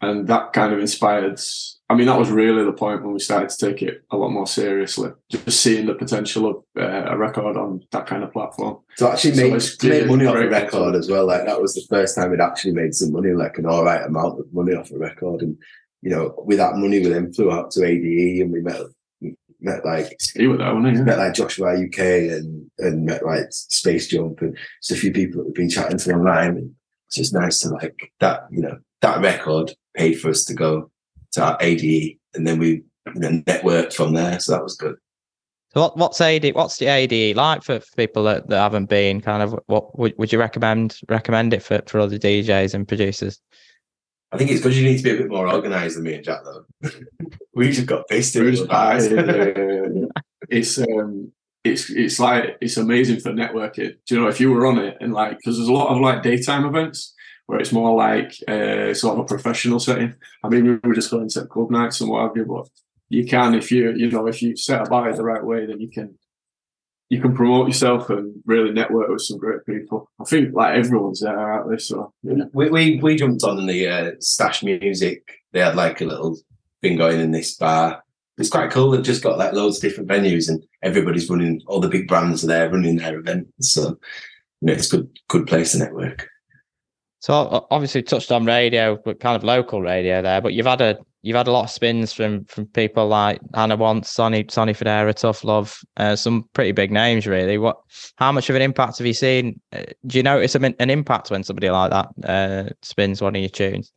and 0.00 0.28
that 0.28 0.52
kind 0.52 0.72
of 0.72 0.78
inspired. 0.78 1.40
I 1.88 1.94
mean, 1.94 2.06
that 2.08 2.18
was 2.18 2.30
really 2.30 2.64
the 2.64 2.72
point 2.72 3.04
when 3.04 3.12
we 3.12 3.20
started 3.20 3.48
to 3.48 3.66
take 3.66 3.80
it 3.80 4.02
a 4.10 4.16
lot 4.16 4.30
more 4.30 4.46
seriously. 4.46 5.10
Just 5.30 5.60
seeing 5.60 5.86
the 5.86 5.94
potential 5.94 6.46
of 6.46 6.56
uh, 6.76 7.04
a 7.12 7.16
record 7.16 7.56
on 7.56 7.80
that 7.92 8.06
kind 8.06 8.24
of 8.24 8.32
platform. 8.32 8.78
So 8.96 9.08
actually 9.08 9.34
So 9.34 9.42
make, 9.44 9.54
it's 9.54 9.76
to 9.76 9.88
make 9.88 10.06
money 10.06 10.26
off 10.26 10.34
a 10.34 10.48
record 10.48 10.96
as 10.96 11.08
well. 11.08 11.26
Like 11.26 11.46
that 11.46 11.62
was 11.62 11.74
the 11.74 11.86
first 11.88 12.16
time 12.16 12.30
we'd 12.32 12.40
actually 12.40 12.72
made 12.72 12.94
some 12.94 13.12
money, 13.12 13.32
like 13.32 13.58
an 13.58 13.66
all 13.66 13.84
right 13.84 14.02
amount 14.02 14.40
of 14.40 14.52
money 14.52 14.74
off 14.74 14.90
a 14.90 14.98
record. 14.98 15.42
And 15.42 15.56
you 16.02 16.10
know, 16.10 16.34
with 16.44 16.58
that 16.58 16.76
money, 16.76 16.98
we 16.98 17.08
then 17.08 17.32
flew 17.32 17.52
out 17.52 17.70
to 17.72 17.84
ADE 17.84 18.42
and 18.42 18.52
we 18.52 18.62
met 18.62 18.80
met 19.60 19.84
like 19.84 20.18
You 20.34 20.50
were 20.50 20.56
there, 20.56 20.74
weren't 20.74 20.96
you? 20.96 21.04
met 21.04 21.18
like 21.18 21.34
Joshwa 21.34 21.86
UK 21.86 22.32
and 22.36 22.68
and 22.78 23.04
met 23.04 23.24
like 23.24 23.46
Space 23.50 24.08
Jump 24.08 24.40
and 24.40 24.56
just 24.82 24.98
a 24.98 25.00
few 25.00 25.12
people 25.12 25.38
that 25.38 25.46
we've 25.46 25.54
been 25.54 25.70
chatting 25.70 25.98
to 25.98 26.12
online. 26.12 26.56
And 26.56 26.74
it's 27.06 27.16
just 27.16 27.32
nice 27.32 27.60
to 27.60 27.68
like 27.68 28.12
that. 28.18 28.46
You 28.50 28.62
know, 28.62 28.78
that 29.02 29.20
record 29.20 29.72
paid 29.96 30.14
for 30.14 30.30
us 30.30 30.44
to 30.46 30.54
go 30.54 30.90
to 31.36 31.44
our 31.44 31.56
ADE, 31.60 32.18
and 32.34 32.46
then 32.46 32.58
we 32.58 32.82
you 33.14 33.20
know 33.20 33.30
networked 33.42 33.94
from 33.94 34.12
there. 34.12 34.38
So 34.40 34.52
that 34.52 34.62
was 34.62 34.76
good. 34.76 34.96
So 35.72 35.82
what, 35.82 35.96
what's 35.96 36.20
AD? 36.20 36.54
What's 36.54 36.78
the 36.78 36.86
ADE 36.86 37.36
like 37.36 37.62
for, 37.62 37.80
for 37.80 37.96
people 37.96 38.24
that, 38.24 38.48
that 38.48 38.58
haven't 38.58 38.88
been? 38.88 39.20
Kind 39.20 39.42
of 39.42 39.58
what 39.66 39.98
would, 39.98 40.14
would 40.18 40.32
you 40.32 40.38
recommend 40.38 40.98
recommend 41.08 41.52
it 41.54 41.62
for, 41.62 41.82
for 41.86 42.00
other 42.00 42.18
DJs 42.18 42.74
and 42.74 42.88
producers? 42.88 43.40
I 44.32 44.38
think 44.38 44.50
it's 44.50 44.60
because 44.60 44.78
you 44.78 44.84
need 44.84 44.98
to 44.98 45.04
be 45.04 45.10
a 45.10 45.16
bit 45.18 45.28
more 45.28 45.48
organised 45.48 45.94
than 45.94 46.04
me 46.04 46.14
and 46.14 46.24
Jack, 46.24 46.40
though. 46.44 46.90
we 47.54 47.70
just 47.70 47.86
got 47.86 48.08
pissed 48.08 48.34
in 48.36 48.42
Bruce 48.42 48.60
the 48.60 48.66
bars. 48.66 49.08
Pye, 49.08 50.24
it's 50.48 50.78
um 50.78 51.32
it's 51.62 51.90
it's 51.90 52.18
like 52.18 52.56
it's 52.60 52.76
amazing 52.76 53.20
for 53.20 53.32
networking. 53.32 53.96
Do 54.06 54.14
you 54.14 54.20
know 54.20 54.28
if 54.28 54.40
you 54.40 54.52
were 54.52 54.66
on 54.66 54.78
it 54.78 54.96
and 55.00 55.12
like 55.12 55.38
because 55.38 55.56
there's 55.56 55.68
a 55.68 55.72
lot 55.72 55.94
of 55.94 56.00
like 56.00 56.22
daytime 56.22 56.64
events 56.64 57.14
where 57.46 57.60
it's 57.60 57.72
more 57.72 57.96
like 57.96 58.34
uh, 58.48 58.92
sort 58.92 59.18
of 59.18 59.20
a 59.20 59.24
professional 59.24 59.80
setting. 59.80 60.14
I 60.42 60.48
mean, 60.48 60.64
we 60.64 60.88
were 60.88 60.94
just 60.94 61.10
going 61.10 61.28
to 61.30 61.46
club 61.46 61.70
nights 61.70 62.00
and 62.00 62.10
what 62.10 62.22
have 62.22 62.36
you, 62.36 62.44
but 62.44 62.68
you 63.08 63.24
can 63.24 63.54
if 63.54 63.70
you 63.70 63.92
you 63.92 64.10
know 64.10 64.26
if 64.26 64.42
you 64.42 64.56
set 64.56 64.86
about 64.86 65.08
it 65.08 65.16
the 65.16 65.22
right 65.22 65.44
way, 65.44 65.66
then 65.66 65.80
you 65.80 65.88
can 65.88 66.18
you 67.08 67.20
can 67.20 67.34
promote 67.34 67.68
yourself 67.68 68.10
and 68.10 68.34
really 68.46 68.72
network 68.72 69.08
with 69.08 69.22
some 69.22 69.38
great 69.38 69.64
people. 69.64 70.10
I 70.20 70.24
think 70.24 70.54
like 70.54 70.76
everyone's 70.76 71.20
there 71.20 71.78
so 71.78 72.12
yeah. 72.22 72.44
we, 72.52 72.68
we 72.68 73.00
we 73.00 73.16
jumped 73.16 73.44
on 73.44 73.66
the 73.66 73.88
uh, 73.88 74.10
stash 74.20 74.62
music. 74.62 75.22
They 75.52 75.60
had 75.60 75.76
like 75.76 76.00
a 76.00 76.04
little 76.04 76.36
thing 76.82 76.96
going 76.96 77.20
in 77.20 77.30
this 77.30 77.56
bar. 77.56 78.02
It's 78.38 78.50
quite 78.50 78.70
cool. 78.70 78.90
They've 78.90 79.02
just 79.02 79.22
got 79.22 79.38
like 79.38 79.52
loads 79.52 79.76
of 79.76 79.82
different 79.82 80.10
venues, 80.10 80.48
and 80.50 80.62
everybody's 80.82 81.30
running, 81.30 81.62
all 81.66 81.80
the 81.80 81.88
big 81.88 82.06
brands 82.06 82.44
are 82.44 82.48
there 82.48 82.70
running 82.70 82.96
their 82.96 83.18
events. 83.18 83.72
So, 83.72 83.98
you 84.60 84.66
know, 84.66 84.72
it's 84.74 84.90
good, 84.90 85.08
good 85.28 85.46
place 85.46 85.72
to 85.72 85.78
network. 85.78 86.28
So 87.26 87.66
obviously 87.72 88.04
touched 88.04 88.30
on 88.30 88.44
radio, 88.44 89.00
but 89.04 89.18
kind 89.18 89.34
of 89.34 89.42
local 89.42 89.82
radio 89.82 90.22
there. 90.22 90.40
But 90.40 90.52
you've 90.52 90.64
had 90.64 90.80
a 90.80 90.96
you've 91.22 91.36
had 91.36 91.48
a 91.48 91.50
lot 91.50 91.64
of 91.64 91.70
spins 91.70 92.12
from 92.12 92.44
from 92.44 92.66
people 92.66 93.08
like 93.08 93.40
Hannah 93.52 93.74
Wants, 93.74 94.10
Sonny 94.10 94.46
Sonny 94.48 94.72
Fodera, 94.72 95.12
Tough 95.12 95.42
Love, 95.42 95.80
uh, 95.96 96.14
some 96.14 96.48
pretty 96.52 96.70
big 96.70 96.92
names 96.92 97.26
really. 97.26 97.58
What 97.58 97.78
how 98.14 98.30
much 98.30 98.48
of 98.48 98.54
an 98.54 98.62
impact 98.62 98.98
have 98.98 99.08
you 99.08 99.12
seen? 99.12 99.60
Uh, 99.72 99.82
do 100.06 100.18
you 100.18 100.22
notice 100.22 100.54
an, 100.54 100.76
an 100.78 100.88
impact 100.88 101.32
when 101.32 101.42
somebody 101.42 101.68
like 101.68 101.90
that 101.90 102.08
uh, 102.22 102.70
spins 102.82 103.20
one 103.20 103.34
of 103.34 103.40
your 103.40 103.48
tunes? 103.48 103.92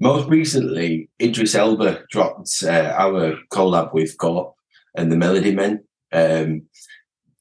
Most 0.00 0.30
recently, 0.30 1.10
Idris 1.20 1.54
Elba 1.54 2.04
dropped 2.08 2.64
uh, 2.66 2.94
our 2.96 3.36
collab 3.52 3.92
with 3.92 4.16
Gorp 4.16 4.54
and 4.96 5.12
the 5.12 5.16
Melody 5.16 5.54
Men. 5.54 5.84
Um, 6.10 6.62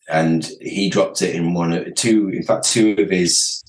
and 0.10 0.46
he 0.60 0.90
dropped 0.90 1.22
it 1.22 1.36
in 1.36 1.54
one 1.54 1.72
of 1.72 1.96
two, 1.96 2.28
in 2.28 2.44
fact, 2.44 2.66
two 2.66 2.98
of 3.00 3.10
his 3.10 3.64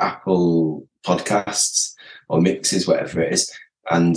Apple 0.00 0.86
podcasts 1.04 1.94
or 2.28 2.40
mixes, 2.40 2.86
whatever 2.86 3.20
it 3.20 3.32
is. 3.32 3.52
And 3.90 4.16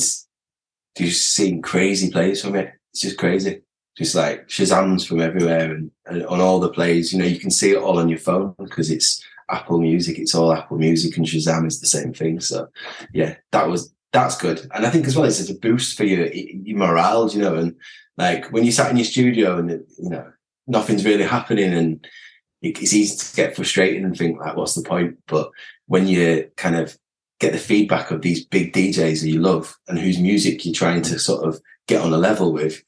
just 0.97 1.33
seeing 1.33 1.61
crazy 1.61 2.11
plays 2.11 2.41
from 2.41 2.55
it. 2.55 2.73
It's 2.91 3.01
just 3.01 3.17
crazy. 3.17 3.61
Just 3.97 4.15
like 4.15 4.47
Shazams 4.47 5.07
from 5.07 5.19
everywhere 5.19 5.71
and, 5.71 5.91
and 6.05 6.25
on 6.25 6.41
all 6.41 6.59
the 6.59 6.69
plays, 6.71 7.13
you 7.13 7.19
know, 7.19 7.25
you 7.25 7.39
can 7.39 7.51
see 7.51 7.71
it 7.71 7.77
all 7.77 7.99
on 7.99 8.09
your 8.09 8.19
phone 8.19 8.55
because 8.57 8.89
it's 8.89 9.23
Apple 9.49 9.79
Music. 9.79 10.17
It's 10.17 10.33
all 10.33 10.53
Apple 10.53 10.77
Music 10.77 11.15
and 11.17 11.25
Shazam 11.25 11.67
is 11.67 11.79
the 11.79 11.87
same 11.87 12.13
thing. 12.13 12.39
So 12.39 12.67
yeah, 13.13 13.35
that 13.51 13.67
was 13.67 13.93
that's 14.11 14.37
good. 14.37 14.67
And 14.73 14.85
I 14.85 14.89
think 14.89 15.05
as 15.07 15.15
well, 15.15 15.25
it's 15.25 15.49
a 15.49 15.55
boost 15.55 15.97
for 15.97 16.05
your 16.05 16.27
your 16.27 16.77
morale, 16.77 17.29
you 17.29 17.41
know, 17.41 17.55
and 17.55 17.75
like 18.17 18.51
when 18.51 18.63
you 18.63 18.71
sat 18.71 18.91
in 18.91 18.97
your 18.97 19.05
studio 19.05 19.57
and 19.57 19.69
you 19.71 20.09
know 20.09 20.31
nothing's 20.67 21.05
really 21.05 21.23
happening 21.23 21.73
and 21.73 22.07
it's 22.63 22.93
easy 22.93 23.17
to 23.17 23.35
get 23.35 23.55
frustrated 23.55 24.03
and 24.03 24.17
think 24.17 24.39
like, 24.39 24.55
what's 24.55 24.75
the 24.75 24.87
point? 24.87 25.17
But 25.27 25.51
when 25.87 26.07
you 26.07 26.49
kind 26.55 26.75
of 26.75 26.97
get 27.39 27.51
the 27.51 27.59
feedback 27.59 28.09
of 28.09 28.21
these 28.21 28.45
big 28.45 28.73
DJs 28.73 29.21
that 29.21 29.29
you 29.29 29.41
love 29.41 29.77
and 29.87 29.99
whose 29.99 30.17
music 30.17 30.65
you're 30.65 30.73
trying 30.73 31.01
to 31.03 31.19
sort 31.19 31.47
of 31.47 31.61
get 31.87 32.01
on 32.01 32.13
a 32.13 32.17
level 32.17 32.53
with, 32.53 32.83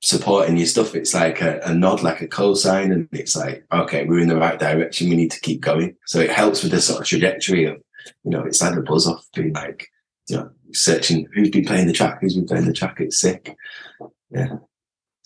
supporting 0.00 0.56
your 0.56 0.66
stuff, 0.66 0.94
it's 0.94 1.14
like 1.14 1.40
a, 1.40 1.60
a 1.64 1.74
nod, 1.74 2.02
like 2.02 2.20
a 2.20 2.28
co-sign, 2.28 2.92
and 2.92 3.08
it's 3.12 3.34
like, 3.34 3.64
okay, 3.72 4.04
we're 4.04 4.20
in 4.20 4.28
the 4.28 4.36
right 4.36 4.58
direction. 4.58 5.08
We 5.08 5.16
need 5.16 5.30
to 5.32 5.40
keep 5.40 5.60
going. 5.60 5.96
So 6.06 6.20
it 6.20 6.30
helps 6.30 6.62
with 6.62 6.72
the 6.72 6.80
sort 6.80 7.00
of 7.00 7.06
trajectory 7.06 7.64
of, 7.64 7.82
you 8.24 8.30
know, 8.30 8.44
it's 8.44 8.62
like 8.62 8.76
a 8.76 8.82
buzz 8.82 9.06
off 9.06 9.26
being 9.34 9.52
like, 9.52 9.88
you 10.28 10.36
know, 10.36 10.50
searching 10.72 11.26
who's 11.34 11.50
been 11.50 11.64
playing 11.64 11.86
the 11.86 11.92
track, 11.92 12.20
who's 12.20 12.36
been 12.36 12.46
playing 12.46 12.66
the 12.66 12.72
track. 12.72 12.96
It's 13.00 13.18
sick. 13.18 13.56
Yeah. 14.30 14.56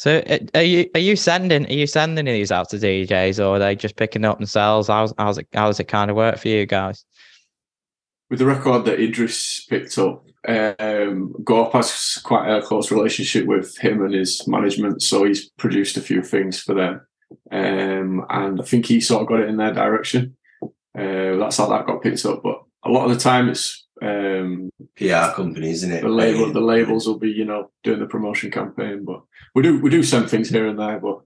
So 0.00 0.16
uh, 0.30 0.38
are 0.54 0.62
you 0.62 0.88
are 0.94 1.00
you 1.00 1.14
sending 1.14 1.66
are 1.66 1.74
you 1.74 1.86
sending 1.86 2.24
these 2.24 2.50
out 2.50 2.70
to 2.70 2.78
DJs 2.78 3.38
or 3.38 3.56
are 3.56 3.58
they 3.58 3.76
just 3.76 3.96
picking 3.96 4.24
up 4.24 4.38
themselves? 4.38 4.88
How's 4.88 5.12
how's 5.18 5.36
it 5.36 5.46
how 5.52 5.66
does 5.66 5.78
it 5.78 5.88
kind 5.88 6.10
of 6.10 6.16
work 6.16 6.38
for 6.38 6.48
you 6.48 6.64
guys? 6.64 7.04
With 8.30 8.38
the 8.38 8.46
record 8.46 8.86
that 8.86 8.98
Idris 8.98 9.66
picked 9.66 9.98
up, 9.98 10.24
um, 10.48 11.34
Gorp 11.44 11.74
has 11.74 12.18
quite 12.24 12.48
a 12.48 12.62
close 12.62 12.90
relationship 12.90 13.44
with 13.44 13.76
him 13.76 14.02
and 14.02 14.14
his 14.14 14.48
management, 14.48 15.02
so 15.02 15.24
he's 15.24 15.50
produced 15.58 15.98
a 15.98 16.00
few 16.00 16.22
things 16.22 16.58
for 16.58 16.74
them, 16.74 17.06
um, 17.52 18.24
and 18.30 18.58
I 18.58 18.64
think 18.64 18.86
he 18.86 19.02
sort 19.02 19.20
of 19.20 19.28
got 19.28 19.40
it 19.40 19.50
in 19.50 19.58
their 19.58 19.74
direction. 19.74 20.34
Uh, 20.98 21.36
that's 21.36 21.58
how 21.58 21.66
that 21.66 21.86
got 21.86 22.00
picked 22.00 22.24
up. 22.24 22.42
But 22.42 22.62
a 22.86 22.88
lot 22.88 23.04
of 23.04 23.14
the 23.14 23.22
time, 23.22 23.50
it's 23.50 23.86
um, 24.02 24.70
PR 24.96 25.34
companies, 25.34 25.82
isn't 25.82 25.92
it? 25.92 26.02
The 26.02 26.08
label, 26.08 26.52
the 26.52 26.60
labels 26.60 27.06
will 27.06 27.18
be, 27.18 27.30
you 27.30 27.44
know, 27.44 27.70
doing 27.82 28.00
the 28.00 28.06
promotion 28.06 28.50
campaign, 28.50 29.04
but 29.04 29.22
we 29.54 29.62
do 29.62 29.80
we 29.80 29.90
do 29.90 30.02
send 30.02 30.30
things 30.30 30.48
here 30.48 30.66
and 30.66 30.78
there, 30.78 30.98
but 30.98 31.20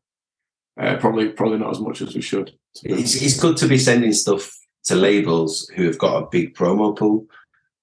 uh, 0.80 0.96
probably 0.96 1.28
probably 1.28 1.58
not 1.58 1.70
as 1.70 1.80
much 1.80 2.00
as 2.00 2.14
we 2.14 2.20
should. 2.20 2.52
It's, 2.82 3.20
it's 3.20 3.40
good 3.40 3.56
to 3.58 3.68
be 3.68 3.78
sending 3.78 4.12
stuff 4.12 4.56
to 4.84 4.96
labels 4.96 5.68
who 5.76 5.84
have 5.84 5.98
got 5.98 6.22
a 6.22 6.28
big 6.30 6.54
promo 6.54 6.96
pool 6.96 7.26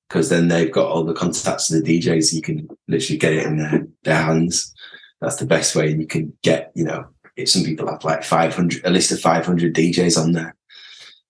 because 0.10 0.30
then 0.30 0.50
they've 0.50 0.72
got 0.72 0.90
all 0.90 1.06
the 1.06 1.14
contacts 1.14 1.72
of 1.72 1.84
the 1.84 2.00
DJs. 2.00 2.34
You 2.34 2.42
can 2.42 2.68
literally 2.88 3.18
get 3.18 3.34
it 3.34 3.46
in 3.46 3.58
their, 3.58 3.88
their 4.04 4.22
hands. 4.22 4.74
That's 5.22 5.38
the 5.38 5.46
best 5.46 5.76
way 5.76 5.90
you 5.90 6.06
can 6.06 6.34
get. 6.44 6.72
You 6.76 6.84
know, 6.84 7.06
if 7.38 7.50
some 7.50 7.64
people 7.64 7.88
have 7.88 8.04
like 8.04 8.24
five 8.24 8.54
hundred, 8.54 8.86
a 8.86 8.90
list 8.90 9.12
of 9.12 9.22
five 9.22 9.46
hundred 9.46 9.74
DJs 9.74 10.22
on 10.22 10.34
there. 10.34 10.56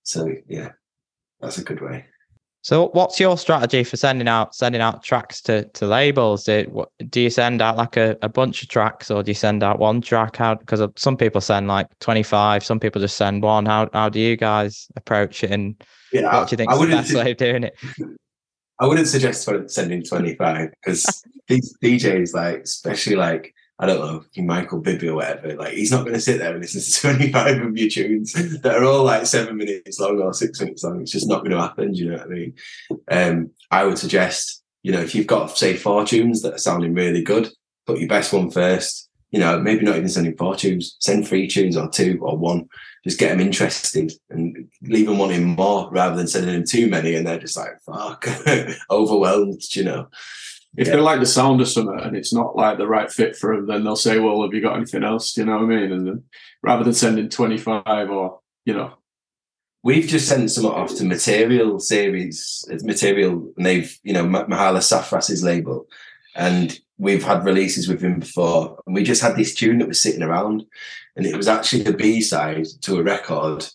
So 0.04 0.28
yeah, 0.47 0.69
that's 1.39 1.60
a 1.60 1.63
good 1.63 1.82
way. 1.82 2.06
So, 2.63 2.89
what's 2.89 3.19
your 3.19 3.38
strategy 3.39 3.84
for 3.84 3.97
sending 3.97 4.28
out 4.28 4.54
sending 4.54 4.82
out 4.82 5.04
tracks 5.04 5.41
to 5.43 5.65
to 5.65 5.88
labels? 5.88 6.43
Do, 6.43 6.67
what, 6.69 6.89
do 7.10 7.19
you 7.19 7.32
send 7.32 7.60
out 7.60 7.76
like 7.76 7.97
a, 7.97 8.17
a 8.21 8.30
bunch 8.30 8.62
of 8.62 8.69
tracks, 8.69 9.10
or 9.10 9.24
do 9.24 9.32
you 9.32 9.36
send 9.36 9.63
out 9.63 9.80
one 9.80 10.00
track? 10.00 10.38
How 10.38 10.54
because 10.54 10.82
some 10.95 11.17
people 11.17 11.41
send 11.41 11.67
like 11.67 11.88
twenty 12.00 12.21
five, 12.21 12.63
some 12.63 12.80
people 12.80 13.02
just 13.02 13.17
send 13.17 13.41
one. 13.41 13.65
How 13.65 13.89
how 13.93 14.10
do 14.10 14.19
you 14.19 14.38
guys 14.38 14.88
approach 14.95 15.43
it, 15.43 15.50
and 15.50 15.84
yeah, 16.13 16.38
what 16.38 16.50
do 16.50 16.54
you 16.54 16.58
think 16.58 16.71
is 16.71 16.80
the 16.80 16.88
best 16.88 17.13
way 17.15 17.32
of 17.32 17.38
doing 17.38 17.63
it? 17.63 17.74
I 18.80 18.88
wouldn't 18.88 19.08
suggest 19.08 19.50
sending 19.67 20.04
twenty 20.04 20.36
five 20.36 20.69
because 20.84 21.24
these 21.47 21.76
DJs, 21.84 22.36
like 22.36 22.62
especially 22.62 23.15
like 23.15 23.56
I 23.82 23.88
don't 23.88 24.00
know, 24.00 24.44
Michael 24.44 24.80
Bibi 24.80 25.10
or 25.10 25.15
whatever, 25.15 25.56
like 25.56 25.74
he's 25.74 25.89
not 25.89 26.04
going 26.04 26.13
to 26.13 26.22
sit 26.22 26.38
there 26.38 26.52
and 26.52 26.62
listen 26.62 26.82
to 26.82 27.15
25 27.17 27.62
of 27.63 27.76
your 27.76 27.89
tunes 27.89 28.34
that 28.34 28.76
are 28.76 28.84
all 28.84 29.04
like 29.04 29.26
seven 29.26 29.58
minutes 29.58 30.00
long 30.00 30.22
or 30.22 30.36
six 30.36 30.62
minutes 30.62 30.84
long. 30.84 31.02
It's 31.02 31.12
just 31.12 31.28
not 31.28 31.39
going 31.39 31.50
to 31.50 31.62
happen. 31.62 31.91
Do 31.91 32.00
you 32.00 32.12
know 32.12 32.17
what 32.17 32.28
I 32.28 32.30
mean? 32.30 32.54
Um, 33.10 33.50
I 33.72 33.86
would 33.86 33.98
suggest, 33.98 34.62
you 34.84 34.91
know, 34.91 35.02
if 35.02 35.15
you've 35.15 35.26
got, 35.26 35.58
say, 35.58 35.76
four 35.76 36.06
tunes 36.06 36.44
that 36.44 36.54
are 36.54 36.60
sounding 36.60 36.94
really 36.94 37.24
good, 37.24 37.50
put 37.88 37.98
your 37.98 38.08
best 38.08 38.32
one 38.32 38.52
first. 38.52 39.10
You 39.32 39.39
know, 39.39 39.60
maybe 39.60 39.84
not 39.84 39.96
even 39.96 40.10
sending 40.10 40.38
four 40.38 40.56
tunes, 40.56 40.98
send 41.00 41.28
three 41.28 41.48
tunes 41.48 41.76
or 41.76 41.89
two 41.89 42.20
or 42.22 42.38
one. 42.38 42.67
Just 43.04 43.17
get 43.17 43.30
them 43.30 43.39
interested 43.39 44.12
and 44.30 44.67
leave 44.84 45.08
them 45.08 45.17
wanting 45.17 45.56
more 45.56 45.89
rather 45.89 46.15
than 46.15 46.28
sending 46.28 46.54
them 46.54 46.65
too 46.67 46.88
many 46.88 47.15
and 47.15 47.26
they're 47.26 47.39
just 47.39 47.58
like, 47.58 47.82
fuck, 47.84 48.28
overwhelmed, 48.91 49.63
you 49.72 49.86
know. 49.86 50.08
If 50.77 50.88
yeah. 50.88 50.95
they 50.95 51.01
like 51.01 51.19
the 51.19 51.25
sound 51.25 51.60
of 51.60 51.67
something 51.67 51.99
and 51.99 52.15
it's 52.15 52.34
not 52.34 52.55
like 52.55 52.77
the 52.77 52.88
right 52.88 53.12
fit 53.12 53.36
for 53.36 53.55
them, 53.55 53.67
then 53.67 53.84
they'll 53.84 53.95
say, 53.95 54.19
"Well, 54.19 54.41
have 54.41 54.53
you 54.53 54.62
got 54.62 54.77
anything 54.77 55.03
else?" 55.03 55.34
Do 55.34 55.41
you 55.41 55.47
know 55.47 55.57
what 55.57 55.63
I 55.63 55.65
mean? 55.65 55.91
And 55.91 56.07
then 56.07 56.23
rather 56.63 56.84
than 56.84 56.93
sending 56.93 57.29
twenty 57.29 57.57
five 57.57 58.10
or 58.10 58.39
you 58.65 58.73
know, 58.73 58.93
we've 59.84 60.07
just 60.07 60.27
sent 60.27 60.49
some 60.49 60.65
off 60.65 60.95
to 60.95 61.03
Material 61.03 61.79
series, 61.79 62.65
Material, 62.84 63.51
and 63.57 63.65
they've 63.65 63.97
you 64.03 64.13
know 64.13 64.23
Mihalis 64.23 64.91
Safras's 64.91 65.43
label, 65.43 65.88
and 66.36 66.79
we've 66.97 67.23
had 67.23 67.43
releases 67.43 67.89
with 67.89 68.01
him 68.01 68.19
before, 68.19 68.81
and 68.86 68.95
we 68.95 69.03
just 69.03 69.21
had 69.21 69.36
this 69.36 69.53
tune 69.53 69.79
that 69.79 69.89
was 69.89 70.01
sitting 70.01 70.23
around, 70.23 70.65
and 71.17 71.25
it 71.25 71.36
was 71.36 71.49
actually 71.49 71.84
the 71.84 71.93
B 71.93 72.21
side 72.21 72.67
to 72.84 72.97
a 72.97 73.03
record 73.03 73.65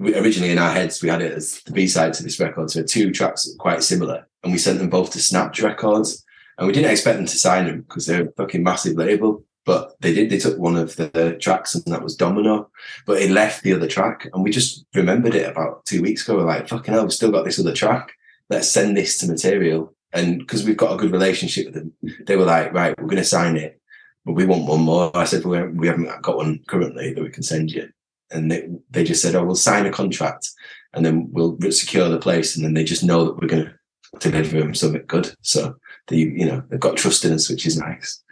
we, 0.00 0.14
originally 0.14 0.50
in 0.50 0.58
our 0.58 0.72
heads, 0.72 1.02
we 1.02 1.10
had 1.10 1.20
it 1.20 1.32
as 1.32 1.62
the 1.62 1.72
B 1.72 1.86
side 1.86 2.14
to 2.14 2.22
this 2.22 2.40
record. 2.40 2.70
So 2.70 2.82
two 2.82 3.12
tracks 3.12 3.54
quite 3.58 3.82
similar. 3.82 4.26
And 4.42 4.52
we 4.52 4.58
sent 4.58 4.78
them 4.78 4.90
both 4.90 5.12
to 5.12 5.20
Snatch 5.20 5.60
Records. 5.60 6.24
And 6.58 6.66
we 6.66 6.72
didn't 6.72 6.90
expect 6.90 7.16
them 7.16 7.26
to 7.26 7.38
sign 7.38 7.66
them 7.66 7.82
because 7.82 8.06
they're 8.06 8.28
a 8.28 8.32
fucking 8.32 8.62
massive 8.62 8.96
label. 8.96 9.44
But 9.64 9.94
they 10.00 10.14
did. 10.14 10.30
They 10.30 10.38
took 10.38 10.58
one 10.58 10.76
of 10.76 10.96
the 10.96 11.36
tracks 11.40 11.74
and 11.74 11.84
that 11.86 12.02
was 12.02 12.16
Domino. 12.16 12.70
But 13.06 13.20
it 13.20 13.30
left 13.30 13.62
the 13.62 13.72
other 13.72 13.86
track. 13.86 14.28
And 14.32 14.42
we 14.42 14.50
just 14.50 14.84
remembered 14.94 15.34
it 15.34 15.48
about 15.48 15.84
two 15.86 16.02
weeks 16.02 16.22
ago. 16.22 16.38
We're 16.38 16.44
like, 16.44 16.68
fucking 16.68 16.92
hell, 16.92 17.02
we've 17.02 17.12
still 17.12 17.30
got 17.30 17.44
this 17.44 17.58
other 17.58 17.74
track. 17.74 18.12
Let's 18.48 18.68
send 18.68 18.96
this 18.96 19.18
to 19.18 19.28
material. 19.28 19.94
And 20.12 20.38
because 20.38 20.64
we've 20.64 20.76
got 20.76 20.92
a 20.92 20.96
good 20.96 21.12
relationship 21.12 21.66
with 21.66 21.74
them, 21.74 21.92
they 22.26 22.36
were 22.36 22.44
like, 22.44 22.72
right, 22.72 22.98
we're 22.98 23.06
going 23.06 23.16
to 23.16 23.24
sign 23.24 23.56
it. 23.56 23.80
But 24.24 24.32
we 24.32 24.44
want 24.44 24.66
one 24.66 24.80
more. 24.80 25.16
I 25.16 25.24
said, 25.24 25.44
we 25.44 25.62
we 25.68 25.86
haven't 25.86 26.22
got 26.22 26.36
one 26.36 26.60
currently 26.66 27.14
that 27.14 27.22
we 27.22 27.30
can 27.30 27.42
send 27.42 27.70
you 27.70 27.90
and 28.30 28.50
they, 28.50 28.68
they 28.90 29.04
just 29.04 29.22
said, 29.22 29.34
"Oh, 29.34 29.44
we'll 29.44 29.54
sign 29.54 29.86
a 29.86 29.90
contract, 29.90 30.50
and 30.94 31.04
then 31.04 31.28
we'll 31.32 31.58
secure 31.70 32.08
the 32.08 32.18
place." 32.18 32.56
And 32.56 32.64
then 32.64 32.74
they 32.74 32.84
just 32.84 33.04
know 33.04 33.24
that 33.24 33.38
we're 33.40 33.48
going 33.48 33.64
to 33.64 33.74
deliver 34.18 34.58
them 34.58 34.74
something 34.74 35.04
good. 35.06 35.34
So 35.42 35.76
they, 36.08 36.16
you 36.16 36.44
know, 36.44 36.62
they've 36.68 36.80
got 36.80 36.96
trust 36.96 37.24
in 37.24 37.32
us, 37.32 37.48
which 37.48 37.66
is 37.66 37.78
nice. 37.78 38.22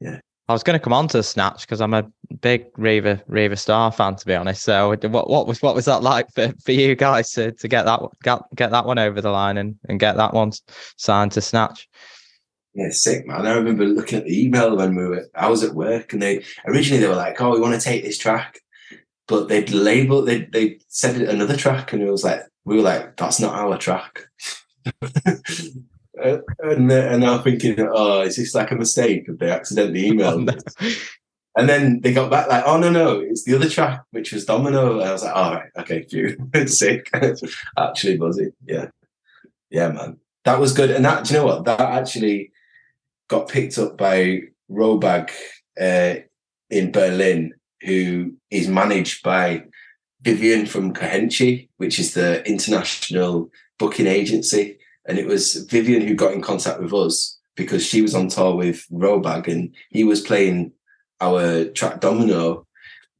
Yeah. 0.00 0.20
I 0.48 0.52
was 0.54 0.62
going 0.62 0.78
to 0.78 0.82
come 0.82 0.94
on 0.94 1.08
to 1.08 1.22
Snatch 1.22 1.60
because 1.60 1.82
I'm 1.82 1.92
a 1.92 2.10
big 2.40 2.66
Riva 2.78 3.22
Riva 3.26 3.54
Starr 3.54 3.92
fan, 3.92 4.16
to 4.16 4.24
be 4.24 4.34
honest. 4.34 4.62
So, 4.62 4.88
what, 4.88 5.28
what 5.28 5.46
was 5.46 5.60
what 5.60 5.74
was 5.74 5.84
that 5.84 6.02
like 6.02 6.32
for, 6.34 6.54
for 6.64 6.72
you 6.72 6.94
guys 6.94 7.32
to, 7.32 7.52
to 7.52 7.68
get 7.68 7.84
that 7.84 8.00
get, 8.22 8.40
get 8.54 8.70
that 8.70 8.86
one 8.86 8.98
over 8.98 9.20
the 9.20 9.30
line 9.30 9.58
and, 9.58 9.76
and 9.90 10.00
get 10.00 10.16
that 10.16 10.32
one 10.32 10.52
signed 10.96 11.32
to 11.32 11.42
Snatch? 11.42 11.86
Yeah, 12.72 12.88
sick 12.90 13.26
man. 13.26 13.46
I 13.46 13.52
remember 13.52 13.84
looking 13.84 14.20
at 14.20 14.24
the 14.24 14.42
email 14.42 14.74
when 14.74 14.96
we 14.96 15.06
were 15.06 15.28
I 15.34 15.50
was 15.50 15.62
at 15.64 15.74
work 15.74 16.14
and 16.14 16.22
they 16.22 16.44
originally 16.66 17.02
they 17.02 17.08
were 17.08 17.14
like, 17.14 17.38
Oh, 17.42 17.50
we 17.50 17.60
want 17.60 17.74
to 17.74 17.86
take 17.86 18.02
this 18.02 18.16
track 18.16 18.60
but 19.28 19.48
they'd 19.48 19.70
label 19.70 20.22
they 20.22 20.46
they 20.46 20.78
said 20.88 21.16
another 21.16 21.56
track 21.56 21.92
and 21.92 22.02
it 22.02 22.10
was 22.10 22.24
like 22.24 22.40
we 22.64 22.76
were 22.76 22.82
like 22.82 23.16
that's 23.16 23.38
not 23.38 23.54
our 23.54 23.78
track 23.78 24.26
and 25.00 26.90
and 26.90 27.24
I'm 27.24 27.42
thinking 27.42 27.76
oh 27.80 28.22
is 28.22 28.36
this 28.36 28.54
like 28.54 28.70
a 28.70 28.76
mistake 28.76 29.24
if 29.28 29.38
they 29.38 29.50
accidentally 29.50 30.10
emailed 30.10 30.50
oh, 30.80 30.90
and 31.56 31.68
then 31.68 32.00
they 32.00 32.12
got 32.12 32.30
back 32.30 32.48
like 32.48 32.64
oh 32.66 32.78
no 32.78 32.90
no 32.90 33.20
it's 33.20 33.44
the 33.44 33.54
other 33.54 33.68
track 33.68 34.02
which 34.10 34.32
was 34.32 34.44
Domino. 34.44 35.00
And 35.00 35.08
I 35.08 35.12
was 35.12 35.22
like 35.22 35.36
all 35.36 35.54
right 35.54 35.70
okay 35.78 36.02
phew 36.02 36.36
sick. 36.66 37.10
Actually 37.78 38.16
buzzy 38.16 38.52
yeah. 38.66 38.86
Yeah 39.70 39.90
man. 39.90 40.18
That 40.44 40.60
was 40.60 40.72
good. 40.72 40.90
And 40.90 41.04
that 41.04 41.24
do 41.24 41.34
you 41.34 41.40
know 41.40 41.46
what? 41.46 41.64
That 41.64 41.80
actually 41.80 42.52
got 43.28 43.48
picked 43.48 43.76
up 43.76 43.98
by 43.98 44.42
Robag 44.70 45.30
uh, 45.80 46.14
in 46.70 46.90
Berlin 46.90 47.54
who 47.82 48.32
is 48.50 48.68
managed 48.68 49.22
by 49.22 49.64
Vivian 50.22 50.66
from 50.66 50.94
Cohenchi, 50.94 51.68
which 51.76 51.98
is 51.98 52.14
the 52.14 52.46
international 52.48 53.50
booking 53.78 54.06
agency. 54.06 54.77
And 55.08 55.18
it 55.18 55.26
was 55.26 55.56
Vivian 55.64 56.06
who 56.06 56.14
got 56.14 56.34
in 56.34 56.42
contact 56.42 56.80
with 56.80 56.92
us 56.92 57.38
because 57.56 57.84
she 57.84 58.02
was 58.02 58.14
on 58.14 58.28
tour 58.28 58.54
with 58.54 58.86
Robag 58.92 59.48
and 59.48 59.74
he 59.90 60.04
was 60.04 60.20
playing 60.20 60.72
our 61.20 61.64
track 61.64 62.00
Domino 62.00 62.66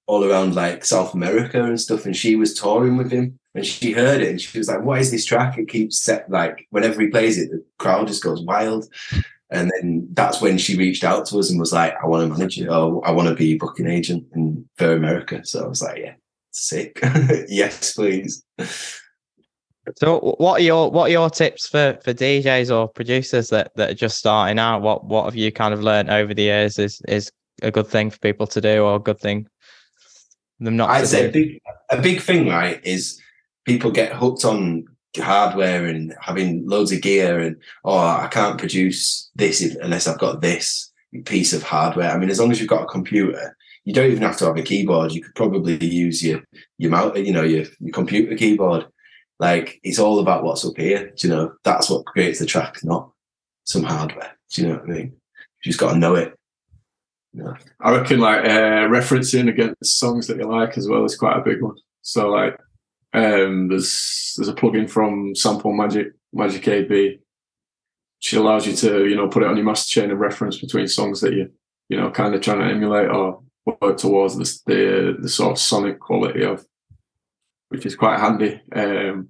all 0.07 0.25
around 0.25 0.55
like 0.55 0.85
South 0.85 1.15
America 1.15 1.63
and 1.65 1.81
stuff. 1.81 2.07
And 2.07 2.17
she 2.17 2.37
was 2.37 2.55
touring 2.55 2.97
with 2.97 3.11
him 3.11 3.39
and 3.55 3.67
she 3.67 3.93
heard 3.93 4.21
it 4.21 4.29
and 4.29 4.41
she 4.41 4.59
was 4.59 4.69
like, 4.69 4.83
What 4.83 5.01
is 5.01 5.11
this 5.11 5.25
track? 5.25 5.59
It 5.59 5.69
keeps 5.69 5.99
set 5.99 6.31
like 6.31 6.67
whenever 6.71 7.01
he 7.01 7.09
plays 7.09 7.39
it, 7.39 7.51
the 7.51 7.65
crowd 7.79 8.07
just 8.07 8.23
goes 8.23 8.43
wild. 8.43 8.87
And 9.51 9.71
then 9.75 10.09
that's 10.13 10.43
when 10.43 10.59
she 10.59 10.77
reached 10.77 11.05
out 11.05 11.25
to 11.27 11.39
us 11.39 11.51
and 11.51 11.59
was 11.59 11.73
like, 11.73 11.95
I 12.03 12.07
want 12.07 12.23
to 12.23 12.39
manage 12.39 12.61
it. 12.61 12.69
Oh, 12.69 13.01
I 13.05 13.13
want 13.13 13.29
to 13.29 13.35
be 13.35 13.57
booking 13.57 13.89
agent 13.89 14.27
in 14.35 14.69
for 14.77 14.93
America. 14.93 15.41
So 15.45 15.65
I 15.65 15.69
was 15.69 15.83
like, 15.83 15.99
Yeah, 15.99 16.15
sick. 16.51 17.01
yes, 17.49 17.95
please. 17.95 18.45
So, 19.97 20.35
what 20.39 20.61
are 20.61 20.65
your 20.65 20.91
what 20.91 21.05
are 21.05 21.13
your 21.13 21.31
tips 21.31 21.67
for 21.67 21.99
for 22.05 22.13
DJs 22.13 22.75
or 22.75 22.89
producers 22.89 23.49
that 23.51 23.73
that 23.77 23.91
are 23.91 23.95
just 23.95 24.19
starting 24.19 24.59
out? 24.59 24.83
What 24.83 25.05
what 25.05 25.25
have 25.25 25.37
you 25.37 25.51
kind 25.53 25.73
of 25.75 25.83
learned 25.83 26.11
over 26.11 26.35
the 26.35 26.43
years 26.43 26.79
is 26.79 27.01
is 27.09 27.31
a 27.63 27.71
good 27.71 27.89
thing 27.89 28.11
for 28.11 28.19
people 28.19 28.47
to 28.47 28.61
do 28.61 28.85
or 28.85 28.97
a 28.97 29.01
good 29.01 29.19
thing 29.19 29.49
them 30.61 30.77
not 30.77 30.91
I'd 30.91 31.07
say 31.07 31.23
do? 31.23 31.29
a 31.29 31.33
big 31.33 31.61
a 31.91 32.03
big 32.03 32.21
thing, 32.21 32.49
right, 32.49 32.81
is 32.85 33.21
people 33.65 33.91
get 33.91 34.13
hooked 34.13 34.45
on 34.45 34.85
hardware 35.17 35.87
and 35.87 36.15
having 36.21 36.69
loads 36.69 36.93
of 36.93 37.01
gear 37.01 37.41
and 37.41 37.57
oh 37.85 37.99
I 37.99 38.29
can't 38.31 38.59
produce 38.59 39.31
this 39.35 39.63
unless 39.83 40.07
I've 40.07 40.19
got 40.19 40.41
this 40.41 40.93
piece 41.25 41.53
of 41.53 41.63
hardware. 41.63 42.11
I 42.11 42.19
mean, 42.19 42.31
as 42.31 42.39
long 42.39 42.51
as 42.51 42.61
you've 42.61 42.69
got 42.69 42.83
a 42.83 42.87
computer, 42.87 43.57
you 43.85 43.95
don't 43.95 44.11
even 44.11 44.23
have 44.23 44.37
to 44.39 44.47
have 44.47 44.57
a 44.57 44.63
keyboard. 44.63 45.13
You 45.13 45.23
could 45.23 45.35
probably 45.35 45.85
use 45.85 46.23
your 46.23 46.43
your 46.77 46.91
mount, 46.91 47.17
you 47.17 47.33
know, 47.33 47.43
your, 47.43 47.65
your 47.81 47.93
computer 47.93 48.37
keyboard. 48.37 48.87
Like 49.39 49.81
it's 49.83 49.99
all 49.99 50.19
about 50.19 50.43
what's 50.43 50.65
up 50.65 50.77
here. 50.77 51.13
Do 51.17 51.29
you 51.29 51.35
know? 51.35 51.53
That's 51.65 51.89
what 51.89 52.07
creates 52.07 52.41
the 52.41 52.47
track, 52.47 52.79
not 52.83 53.11
some 53.65 53.85
hardware. 53.85 54.37
Do 54.53 54.63
you 54.63 54.69
know 54.69 54.75
what 54.75 54.85
I 54.85 54.87
mean? 54.87 55.13
You 55.65 55.71
just 55.71 55.79
got 55.79 55.93
to 55.93 55.99
know 55.99 56.15
it. 56.15 56.35
Yeah. 57.33 57.55
I 57.81 57.97
reckon 57.97 58.21
like 58.21 58.45
uh, 58.45 58.89
referencing 58.89 59.49
against 59.49 59.99
songs 59.99 60.27
that 60.27 60.39
you 60.39 60.49
like 60.49 60.77
as 60.77 60.89
well 60.89 61.05
is 61.05 61.17
quite 61.17 61.37
a 61.37 61.43
big 61.43 61.63
one. 61.63 61.77
So 62.03 62.31
like 62.31 62.59
um, 63.13 63.69
there's 63.69 64.35
there's 64.37 64.49
a 64.49 64.55
plugin 64.55 64.89
from 64.89 65.35
Sample 65.35 65.73
Magic 65.73 66.09
Magic 66.33 66.67
AB, 66.67 67.19
which 68.19 68.33
allows 68.33 68.67
you 68.67 68.75
to 68.77 69.07
you 69.07 69.17
know 69.17 69.29
put 69.29 69.43
it 69.43 69.49
on 69.49 69.57
your 69.57 69.67
master 69.67 70.01
chain 70.01 70.11
of 70.11 70.19
reference 70.19 70.59
between 70.59 70.89
songs 70.89 71.21
that 71.21 71.33
you 71.33 71.51
you 71.89 71.97
know 71.97 72.11
kind 72.11 72.35
of 72.35 72.41
trying 72.41 72.61
to 72.61 72.67
emulate 72.67 73.09
or 73.09 73.43
work 73.81 73.99
towards 73.99 74.37
the 74.37 74.73
the, 74.73 75.17
the 75.21 75.29
sort 75.29 75.53
of 75.53 75.59
sonic 75.59 76.01
quality 76.01 76.43
of, 76.43 76.65
which 77.69 77.87
is 77.87 77.97
quite 77.97 78.19
handy. 78.19 78.61
Um, 78.73 79.29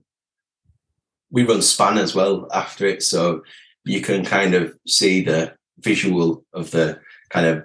we 1.30 1.44
run 1.44 1.62
span 1.62 1.98
as 1.98 2.14
well 2.14 2.48
after 2.52 2.86
it 2.86 3.02
so 3.02 3.42
you 3.84 4.00
can 4.00 4.24
kind 4.24 4.54
of 4.54 4.74
see 4.86 5.22
the 5.22 5.54
visual 5.78 6.44
of 6.52 6.70
the 6.70 7.00
kind 7.30 7.46
of 7.46 7.64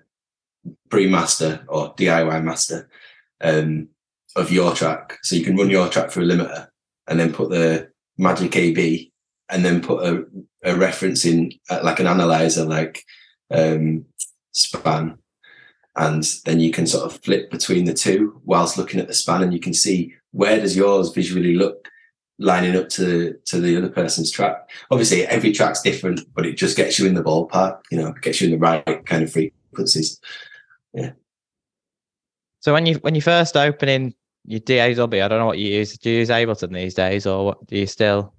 pre-master 0.90 1.64
or 1.68 1.94
diy 1.96 2.44
master 2.44 2.90
um, 3.42 3.88
of 4.36 4.52
your 4.52 4.74
track 4.74 5.18
so 5.24 5.36
you 5.36 5.44
can 5.44 5.58
run 5.58 5.70
your 5.70 5.90
track 5.90 6.10
through 6.10 6.24
a 6.24 6.28
limiter 6.28 6.68
and 7.08 7.20
then 7.20 7.34
put 7.34 7.50
the 7.50 7.90
magic 8.18 8.56
ab 8.56 9.12
and 9.50 9.66
then 9.66 9.82
put 9.82 10.06
a, 10.06 10.26
a 10.64 10.76
reference 10.76 11.26
in 11.26 11.52
uh, 11.70 11.80
like 11.84 12.00
an 12.00 12.08
analyzer 12.08 12.66
like 12.66 13.04
um, 13.52 14.06
span 14.52 15.18
and 15.96 16.24
then 16.46 16.60
you 16.60 16.72
can 16.72 16.88
sort 16.88 17.06
of 17.06 17.22
flip 17.22 17.52
between 17.52 17.86
the 17.86 17.94
two 17.94 18.42
whilst 18.46 18.78
looking 18.78 19.00
at 19.00 19.08
the 19.08 19.14
span 19.14 19.44
and 19.44 19.54
you 19.54 19.60
can 19.60 19.74
see 19.74 20.14
where 20.34 20.60
does 20.60 20.76
yours 20.76 21.12
visually 21.12 21.56
look 21.56 21.90
lining 22.40 22.76
up 22.76 22.90
to 22.90 23.38
to 23.46 23.60
the 23.60 23.78
other 23.78 23.90
person's 23.90 24.30
track. 24.32 24.70
Obviously, 24.92 25.26
every 25.28 25.52
track's 25.52 25.82
different, 25.82 26.22
but 26.36 26.46
it 26.46 26.58
just 26.58 26.76
gets 26.76 27.00
you 27.00 27.08
in 27.08 27.14
the 27.14 27.24
ballpark. 27.24 27.80
You 27.92 28.00
know, 28.00 28.14
gets 28.22 28.42
you 28.42 28.48
in 28.48 28.54
the 28.54 28.60
right 28.60 29.06
kind 29.06 29.24
of 29.24 29.32
frequencies. 29.32 30.20
Yeah. 30.94 31.12
So 32.60 32.74
when 32.74 32.86
you 32.86 32.96
when 32.96 33.16
you 33.16 33.22
first 33.22 33.56
opening 33.56 34.14
your 34.46 34.60
DAW, 34.60 35.24
I 35.24 35.28
don't 35.28 35.40
know 35.40 35.46
what 35.46 35.60
you 35.60 35.70
use. 35.70 35.98
Do 35.98 36.10
you 36.10 36.20
use 36.20 36.30
Ableton 36.30 36.74
these 36.74 36.94
days, 36.94 37.26
or 37.26 37.46
what, 37.46 37.68
do 37.68 37.78
you 37.78 37.88
still? 37.88 38.34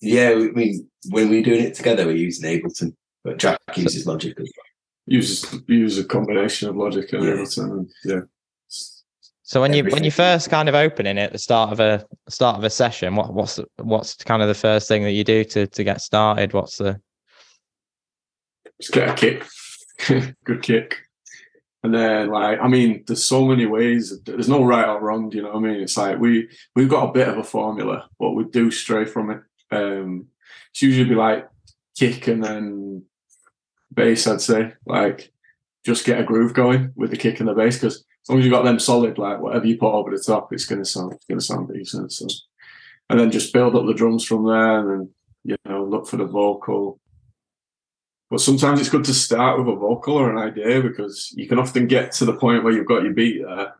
Yeah, 0.00 0.34
we, 0.34 0.50
we 0.50 0.84
when 1.10 1.30
we're 1.30 1.42
doing 1.42 1.64
it 1.64 1.74
together, 1.74 2.06
we're 2.06 2.16
using 2.16 2.48
Ableton, 2.50 2.94
but 3.22 3.38
Jack 3.38 3.58
uses 3.76 4.06
Logic 4.06 4.38
as 4.38 4.50
well. 4.56 4.66
uses 5.06 5.60
use 5.66 5.98
a 5.98 6.04
combination 6.04 6.68
of 6.68 6.76
Logic 6.76 7.10
and 7.12 7.24
Yeah. 7.24 7.30
Ableton. 7.30 7.70
And, 7.70 7.90
yeah. 8.04 8.20
So 9.46 9.60
when 9.60 9.74
you 9.74 9.84
when 9.84 10.04
you 10.04 10.10
first 10.10 10.48
kind 10.48 10.70
of 10.70 10.74
opening 10.74 11.18
it 11.18 11.24
at 11.24 11.32
the 11.32 11.38
start 11.38 11.70
of 11.70 11.78
a 11.78 12.04
start 12.30 12.56
of 12.56 12.64
a 12.64 12.70
session, 12.70 13.14
what 13.14 13.32
what's 13.32 13.60
what's 13.76 14.14
kind 14.16 14.40
of 14.40 14.48
the 14.48 14.54
first 14.54 14.88
thing 14.88 15.02
that 15.04 15.12
you 15.12 15.22
do 15.22 15.44
to 15.44 15.66
to 15.66 15.84
get 15.84 16.00
started? 16.00 16.54
What's 16.54 16.78
the 16.78 16.98
just 18.80 18.92
get 18.92 19.10
a 19.10 19.14
kick, 19.14 19.44
good 20.44 20.62
kick. 20.62 20.96
And 21.82 21.94
then, 21.94 22.30
like, 22.30 22.58
I 22.60 22.68
mean, 22.68 23.04
there's 23.06 23.22
so 23.22 23.44
many 23.44 23.66
ways. 23.66 24.18
There's 24.24 24.48
no 24.48 24.64
right 24.64 24.88
or 24.88 25.00
wrong. 25.00 25.28
Do 25.28 25.36
you 25.36 25.42
know 25.42 25.50
what 25.50 25.58
I 25.58 25.60
mean? 25.60 25.82
It's 25.82 25.98
like 25.98 26.18
we 26.18 26.48
we've 26.74 26.88
got 26.88 27.10
a 27.10 27.12
bit 27.12 27.28
of 27.28 27.36
a 27.36 27.44
formula, 27.44 28.08
but 28.18 28.30
we 28.30 28.44
do 28.44 28.70
stray 28.70 29.04
from 29.04 29.30
it. 29.30 29.42
Um, 29.70 30.28
it's 30.70 30.80
usually 30.80 31.08
be 31.08 31.14
like 31.14 31.46
kick 31.98 32.26
and 32.28 32.42
then 32.42 33.02
bass. 33.92 34.26
I'd 34.26 34.40
say 34.40 34.72
like 34.86 35.30
just 35.84 36.06
get 36.06 36.18
a 36.18 36.24
groove 36.24 36.54
going 36.54 36.92
with 36.96 37.10
the 37.10 37.18
kick 37.18 37.40
and 37.40 37.48
the 37.50 37.54
bass 37.54 37.76
because 37.76 38.02
as 38.24 38.30
long 38.30 38.38
as 38.38 38.46
you've 38.46 38.54
got 38.54 38.64
them 38.64 38.78
solid, 38.78 39.18
like 39.18 39.38
whatever 39.38 39.66
you 39.66 39.76
put 39.76 39.92
over 39.92 40.10
the 40.10 40.22
top, 40.22 40.50
it's 40.50 40.64
gonna 40.64 40.84
sound 40.84 41.12
it's 41.12 41.26
gonna 41.26 41.42
sound 41.42 41.68
decent. 41.68 42.10
So, 42.10 42.26
and 43.10 43.20
then 43.20 43.30
just 43.30 43.52
build 43.52 43.76
up 43.76 43.84
the 43.84 43.92
drums 43.92 44.24
from 44.24 44.46
there, 44.46 44.78
and 44.78 44.90
then 44.90 45.10
you 45.44 45.56
know 45.66 45.84
look 45.84 46.06
for 46.06 46.16
the 46.16 46.24
vocal. 46.24 46.98
But 48.30 48.40
sometimes 48.40 48.80
it's 48.80 48.88
good 48.88 49.04
to 49.04 49.14
start 49.14 49.58
with 49.58 49.68
a 49.68 49.76
vocal 49.76 50.16
or 50.16 50.30
an 50.30 50.38
idea 50.38 50.80
because 50.80 51.32
you 51.36 51.46
can 51.46 51.58
often 51.58 51.86
get 51.86 52.12
to 52.12 52.24
the 52.24 52.32
point 52.32 52.64
where 52.64 52.72
you've 52.72 52.86
got 52.86 53.02
your 53.02 53.12
beat 53.12 53.42
there, 53.42 53.74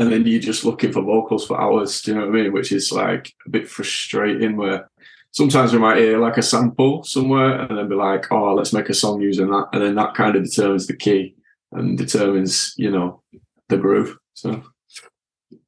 and 0.00 0.10
then 0.10 0.26
you're 0.26 0.40
just 0.40 0.64
looking 0.64 0.92
for 0.92 1.02
vocals 1.02 1.46
for 1.46 1.60
hours. 1.60 2.02
Do 2.02 2.10
you 2.10 2.18
know 2.18 2.26
what 2.26 2.36
I 2.36 2.42
mean? 2.42 2.52
Which 2.52 2.72
is 2.72 2.90
like 2.90 3.32
a 3.46 3.50
bit 3.50 3.68
frustrating. 3.68 4.56
Where 4.56 4.90
sometimes 5.30 5.72
we 5.72 5.78
might 5.78 5.98
hear 5.98 6.18
like 6.18 6.38
a 6.38 6.42
sample 6.42 7.04
somewhere, 7.04 7.60
and 7.60 7.78
then 7.78 7.88
be 7.88 7.94
like, 7.94 8.32
"Oh, 8.32 8.54
let's 8.54 8.72
make 8.72 8.88
a 8.88 8.94
song 8.94 9.20
using 9.20 9.48
that," 9.50 9.68
and 9.72 9.80
then 9.80 9.94
that 9.94 10.14
kind 10.14 10.34
of 10.34 10.42
determines 10.42 10.88
the 10.88 10.96
key 10.96 11.36
and 11.74 11.98
determines, 11.98 12.74
you 12.76 12.90
know, 12.90 13.22
the 13.68 13.76
groove. 13.76 14.16
So 14.34 14.62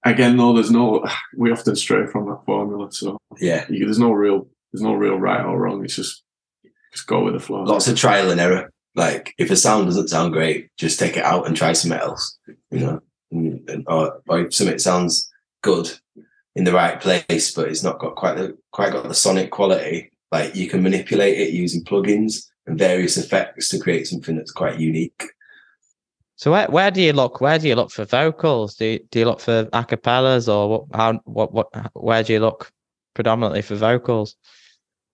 again, 0.05 0.37
though, 0.37 0.53
there's 0.55 0.71
no. 0.71 1.05
We 1.37 1.53
often 1.53 1.77
stray 1.77 2.07
from 2.07 2.27
that 2.31 2.45
formula, 2.47 2.91
so 2.93 3.19
Yeah, 3.39 3.67
you, 3.69 3.85
there's 3.85 3.99
no 3.99 4.13
real, 4.13 4.49
there's 4.73 4.83
no 4.83 4.95
real 4.95 5.17
right 5.17 5.45
or 5.45 5.59
wrong. 5.61 5.85
It's 5.85 5.97
just 5.97 6.23
just 6.93 7.07
go 7.07 7.25
with 7.25 7.35
the 7.35 7.41
flow. 7.41 7.63
lots 7.65 7.89
of 7.89 7.97
trial 7.99 8.31
and 8.31 8.41
error. 8.41 8.71
Like 8.95 9.35
if 9.39 9.51
a 9.51 9.57
sound 9.57 9.87
doesn't 9.87 10.09
sound 10.09 10.33
great, 10.33 10.71
just 10.79 10.99
take 10.99 11.17
it 11.19 11.25
out 11.25 11.47
and 11.47 11.55
try 11.57 11.75
something 11.75 12.01
else. 12.01 12.39
You 12.71 12.81
know, 12.81 13.01
and, 13.31 13.69
and- 13.69 13.85
or, 13.87 14.23
or 14.29 14.41
if 14.41 14.55
something 14.55 14.79
sounds 14.79 15.31
good 15.63 15.91
in 16.55 16.65
the 16.65 16.73
right 16.73 16.99
place, 17.01 17.53
but 17.55 17.69
it's 17.69 17.83
not 17.83 17.99
got 17.99 18.17
quite 18.17 18.37
the 18.37 18.57
quite 18.73 18.93
got 18.93 19.07
the 19.09 19.15
sonic 19.15 19.51
quality. 19.51 20.11
Like 20.33 20.57
you 20.57 20.69
can 20.69 20.83
manipulate 20.83 21.39
it 21.39 21.53
using 21.53 21.85
plugins 21.85 22.47
and 22.67 22.79
various 22.79 23.17
effects 23.19 23.69
to 23.69 23.79
create 23.79 24.07
something 24.07 24.37
that's 24.37 24.51
quite 24.53 24.81
unique. 24.81 25.23
So 26.37 26.53
where 26.53 26.67
where 26.69 26.91
do 26.91 27.01
you 27.01 27.15
look? 27.15 27.41
Where 27.41 27.59
do 27.59 27.67
you 27.67 27.75
look 27.75 27.91
for 27.91 28.05
vocals? 28.05 28.75
Do 28.75 28.85
you, 28.85 29.01
do 29.11 29.19
you 29.21 29.25
look 29.25 29.41
for 29.41 29.65
acapellas 29.73 30.53
or 30.53 30.69
what? 30.69 30.85
How 30.95 31.15
what 31.25 31.53
what? 31.53 31.69
Where 31.95 32.23
do 32.23 32.35
you 32.35 32.41
look 32.41 32.71
predominantly 33.15 33.63
for 33.63 33.75
vocals? 33.75 34.37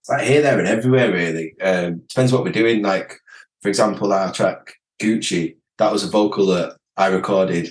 It's 0.00 0.10
like 0.10 0.26
here, 0.26 0.42
there, 0.42 0.58
and 0.58 0.66
everywhere. 0.66 1.12
Really 1.12 1.54
um, 1.60 2.02
depends 2.08 2.32
what 2.32 2.42
we're 2.42 2.50
doing. 2.50 2.82
Like 2.82 3.20
for 3.62 3.68
example, 3.68 4.12
our 4.12 4.32
track 4.32 4.74
Gucci. 5.00 5.56
That 5.78 5.92
was 5.92 6.02
a 6.02 6.10
vocal 6.10 6.46
that 6.46 6.76
I 6.96 7.06
recorded. 7.06 7.68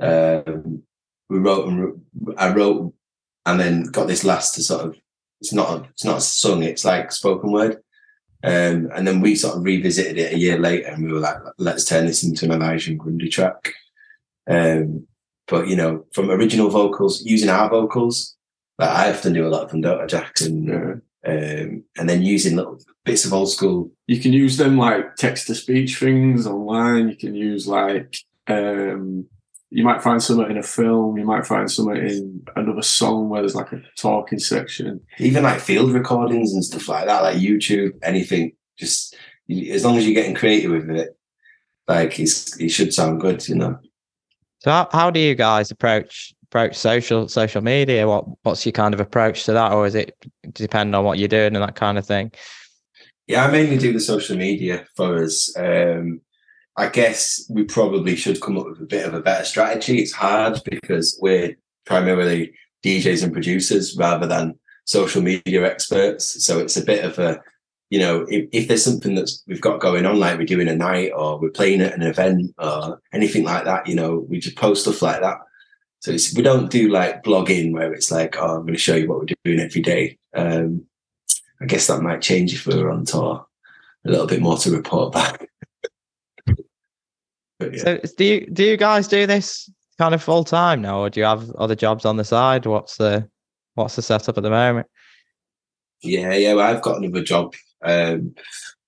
Um, 0.00 0.82
we 1.28 1.38
wrote 1.38 1.68
and 1.68 2.02
I 2.36 2.52
wrote, 2.52 2.92
and 3.46 3.60
then 3.60 3.84
got 3.84 4.08
this 4.08 4.24
last 4.24 4.56
to 4.56 4.64
sort 4.64 4.86
of. 4.86 4.96
It's 5.40 5.52
not 5.52 5.86
it's 5.90 6.04
not 6.04 6.22
sung. 6.22 6.64
It's 6.64 6.84
like 6.84 7.12
spoken 7.12 7.52
word. 7.52 7.78
Um, 8.42 8.90
and 8.94 9.06
then 9.06 9.20
we 9.20 9.34
sort 9.36 9.56
of 9.56 9.64
revisited 9.64 10.16
it 10.18 10.32
a 10.32 10.38
year 10.38 10.58
later, 10.58 10.88
and 10.88 11.04
we 11.04 11.12
were 11.12 11.20
like, 11.20 11.36
let's 11.58 11.84
turn 11.84 12.06
this 12.06 12.22
into 12.24 12.46
an 12.46 12.52
Elijah 12.52 12.94
Grundy 12.94 13.28
track. 13.28 13.72
Um, 14.48 15.06
but 15.46 15.68
you 15.68 15.76
know, 15.76 16.06
from 16.14 16.30
original 16.30 16.70
vocals, 16.70 17.22
using 17.24 17.50
our 17.50 17.68
vocals, 17.68 18.36
like 18.78 18.88
I 18.90 19.10
often 19.10 19.32
do 19.32 19.46
a 19.46 19.50
lot 19.50 19.70
from 19.70 19.82
Dota 19.82 20.08
Jack 20.08 20.40
and 20.40 20.68
Yeah. 20.68 20.94
um, 21.30 21.84
and 21.98 22.08
then 22.08 22.22
using 22.22 22.56
little 22.56 22.78
bits 23.04 23.24
of 23.24 23.32
old 23.32 23.50
school. 23.50 23.90
You 24.06 24.20
can 24.20 24.32
use 24.32 24.56
them 24.56 24.78
like 24.78 25.16
text 25.16 25.48
to 25.48 25.54
speech 25.54 25.98
things 25.98 26.46
online. 26.46 27.08
You 27.10 27.16
can 27.16 27.34
use 27.34 27.66
like 27.66 28.16
um 28.46 29.26
you 29.70 29.84
might 29.84 30.02
find 30.02 30.20
something 30.22 30.50
in 30.50 30.58
a 30.58 30.62
film, 30.62 31.16
you 31.16 31.24
might 31.24 31.46
find 31.46 31.70
something 31.70 31.96
in 31.96 32.44
another 32.56 32.82
song 32.82 33.28
where 33.28 33.40
there's 33.40 33.54
like 33.54 33.72
a 33.72 33.82
talking 33.96 34.40
section. 34.40 35.00
even 35.18 35.44
like 35.44 35.60
field 35.60 35.92
recordings 35.92 36.52
and 36.52 36.64
stuff 36.64 36.88
like 36.88 37.06
that, 37.06 37.22
like 37.22 37.36
YouTube, 37.36 37.92
anything. 38.02 38.52
Just 38.76 39.14
as 39.72 39.84
long 39.84 39.96
as 39.96 40.06
you're 40.06 40.14
getting 40.14 40.34
creative 40.34 40.70
with 40.72 40.90
it. 40.90 41.16
like 41.86 42.12
he's 42.12 42.54
he 42.56 42.68
should 42.68 42.92
sound 42.92 43.20
good, 43.20 43.46
you 43.48 43.54
know. 43.54 43.78
So 44.58 44.70
how, 44.70 44.88
how 44.92 45.10
do 45.10 45.20
you 45.20 45.34
guys 45.34 45.70
approach 45.70 46.34
approach 46.44 46.74
social 46.76 47.28
social 47.28 47.62
media? 47.62 48.08
What 48.08 48.24
what's 48.42 48.66
your 48.66 48.72
kind 48.72 48.94
of 48.94 49.00
approach 49.00 49.44
to 49.44 49.52
that, 49.52 49.72
or 49.72 49.86
is 49.86 49.94
it 49.94 50.16
depend 50.52 50.96
on 50.96 51.04
what 51.04 51.18
you're 51.18 51.28
doing 51.28 51.54
and 51.54 51.62
that 51.62 51.76
kind 51.76 51.96
of 51.96 52.06
thing? 52.06 52.32
Yeah, 53.26 53.44
I 53.44 53.50
mainly 53.50 53.78
do 53.78 53.92
the 53.92 54.00
social 54.00 54.36
media 54.36 54.86
for 54.96 55.22
us. 55.22 55.54
Um, 55.56 56.20
I 56.80 56.88
guess 56.88 57.44
we 57.50 57.64
probably 57.64 58.16
should 58.16 58.40
come 58.40 58.56
up 58.56 58.64
with 58.64 58.80
a 58.80 58.86
bit 58.86 59.06
of 59.06 59.12
a 59.12 59.20
better 59.20 59.44
strategy. 59.44 59.98
It's 59.98 60.12
hard 60.12 60.62
because 60.64 61.18
we're 61.20 61.54
primarily 61.84 62.54
DJs 62.82 63.22
and 63.22 63.34
producers 63.34 63.94
rather 63.98 64.26
than 64.26 64.58
social 64.86 65.20
media 65.20 65.70
experts. 65.70 66.42
So 66.42 66.58
it's 66.58 66.78
a 66.78 66.84
bit 66.84 67.04
of 67.04 67.18
a, 67.18 67.38
you 67.90 67.98
know, 67.98 68.24
if, 68.30 68.48
if 68.52 68.66
there's 68.66 68.82
something 68.82 69.14
that's 69.14 69.44
we've 69.46 69.60
got 69.60 69.82
going 69.82 70.06
on, 70.06 70.18
like 70.18 70.38
we're 70.38 70.46
doing 70.46 70.68
a 70.68 70.74
night 70.74 71.12
or 71.14 71.38
we're 71.38 71.50
playing 71.50 71.82
at 71.82 71.92
an 71.92 72.00
event 72.00 72.54
or 72.56 72.98
anything 73.12 73.44
like 73.44 73.64
that, 73.64 73.86
you 73.86 73.94
know, 73.94 74.24
we 74.30 74.40
just 74.40 74.56
post 74.56 74.84
stuff 74.84 75.02
like 75.02 75.20
that. 75.20 75.36
So 75.98 76.12
it's, 76.12 76.34
we 76.34 76.42
don't 76.42 76.70
do 76.70 76.88
like 76.88 77.22
blogging 77.22 77.74
where 77.74 77.92
it's 77.92 78.10
like, 78.10 78.38
oh, 78.38 78.56
I'm 78.56 78.62
going 78.62 78.72
to 78.72 78.78
show 78.78 78.94
you 78.94 79.06
what 79.06 79.18
we're 79.18 79.34
doing 79.44 79.60
every 79.60 79.82
day. 79.82 80.16
Um, 80.34 80.86
I 81.60 81.66
guess 81.66 81.88
that 81.88 82.00
might 82.00 82.22
change 82.22 82.54
if 82.54 82.66
we 82.66 82.82
were 82.82 82.90
on 82.90 83.04
tour. 83.04 83.46
A 84.06 84.10
little 84.10 84.26
bit 84.26 84.40
more 84.40 84.56
to 84.56 84.70
report 84.70 85.12
back. 85.12 85.46
But, 87.60 87.74
yeah. 87.74 87.82
So 87.82 88.00
do 88.16 88.24
you 88.24 88.46
do 88.46 88.64
you 88.64 88.76
guys 88.76 89.06
do 89.06 89.26
this 89.26 89.70
kind 89.98 90.14
of 90.14 90.22
full 90.22 90.44
time 90.44 90.80
now, 90.80 91.00
or 91.00 91.10
do 91.10 91.20
you 91.20 91.26
have 91.26 91.50
other 91.52 91.76
jobs 91.76 92.04
on 92.06 92.16
the 92.16 92.24
side? 92.24 92.64
What's 92.64 92.96
the 92.96 93.28
what's 93.74 93.96
the 93.96 94.02
setup 94.02 94.38
at 94.38 94.42
the 94.42 94.50
moment? 94.50 94.86
Yeah, 96.02 96.32
yeah. 96.32 96.54
Well, 96.54 96.66
I've 96.66 96.82
got 96.82 96.96
another 96.96 97.22
job, 97.22 97.54
um, 97.84 98.34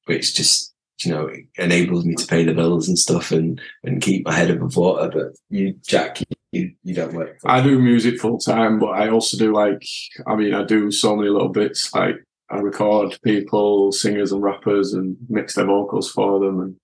which 0.07 0.35
just 0.35 0.75
you 1.05 1.13
know 1.13 1.31
enables 1.57 2.07
me 2.07 2.15
to 2.15 2.27
pay 2.27 2.45
the 2.45 2.55
bills 2.55 2.89
and 2.89 2.99
stuff 2.99 3.31
and 3.31 3.61
and 3.85 4.01
keep 4.01 4.25
my 4.25 4.33
head 4.33 4.51
above 4.51 4.77
water. 4.77 5.11
But 5.13 5.37
you, 5.51 5.75
Jack, 5.87 6.23
you 6.53 6.73
you 6.83 6.95
don't 6.95 7.13
work. 7.13 7.39
I 7.45 7.63
do 7.63 7.79
music 7.79 8.19
full 8.19 8.39
time, 8.39 8.79
but 8.79 8.91
I 8.91 9.11
also 9.11 9.37
do 9.37 9.53
like 9.53 9.85
I 10.27 10.35
mean 10.35 10.55
I 10.55 10.65
do 10.65 10.91
so 10.91 11.15
many 11.15 11.29
little 11.29 11.51
bits. 11.51 11.93
Like 11.95 12.17
I 12.51 12.57
record 12.57 13.19
people, 13.23 13.93
singers 13.93 14.33
and 14.33 14.43
rappers, 14.43 14.95
and 14.95 15.19
mix 15.29 15.57
their 15.57 15.67
vocals 15.67 16.11
for 16.11 16.41
them, 16.41 16.59
and 16.59 16.77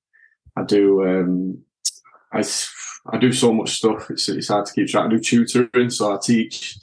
I 0.54 0.64
do 0.64 1.08
um, 1.08 1.62
I 2.32 2.42
I 3.06 3.18
do 3.18 3.32
so 3.32 3.52
much 3.52 3.76
stuff. 3.76 4.10
It's 4.10 4.28
it's 4.28 4.48
hard 4.48 4.66
to 4.66 4.72
keep 4.72 4.88
track. 4.88 5.06
I 5.06 5.08
do 5.08 5.18
tutoring, 5.18 5.90
so 5.90 6.14
I 6.14 6.18
teach 6.22 6.78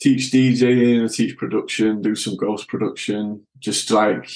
teach 0.00 0.30
DJing, 0.30 1.04
I 1.04 1.08
teach 1.08 1.36
production, 1.36 2.02
do 2.02 2.14
some 2.14 2.36
ghost 2.36 2.68
production, 2.68 3.46
just 3.58 3.90
like 3.90 4.28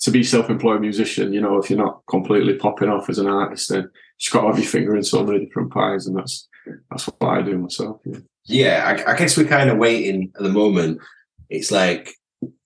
to 0.00 0.10
be 0.10 0.22
self-employed 0.22 0.80
musician. 0.80 1.32
You 1.32 1.40
know, 1.40 1.58
if 1.58 1.70
you're 1.70 1.78
not 1.78 2.02
completely 2.08 2.54
popping 2.54 2.88
off 2.88 3.08
as 3.08 3.18
an 3.18 3.26
artist, 3.26 3.70
then 3.70 3.90
you've 4.18 4.32
got 4.32 4.42
to 4.42 4.46
have 4.48 4.58
your 4.58 4.66
finger 4.66 4.96
in 4.96 5.02
so 5.02 5.24
many 5.24 5.44
different 5.44 5.72
pies, 5.72 6.06
and 6.06 6.16
that's 6.16 6.48
that's 6.90 7.04
what 7.04 7.28
I 7.28 7.42
do 7.42 7.58
myself. 7.58 8.00
Yeah, 8.04 8.18
yeah 8.44 9.04
I, 9.06 9.12
I 9.12 9.16
guess 9.16 9.36
we're 9.36 9.48
kind 9.48 9.70
of 9.70 9.78
waiting 9.78 10.32
at 10.36 10.42
the 10.42 10.48
moment. 10.48 11.00
It's 11.48 11.70
like 11.70 12.14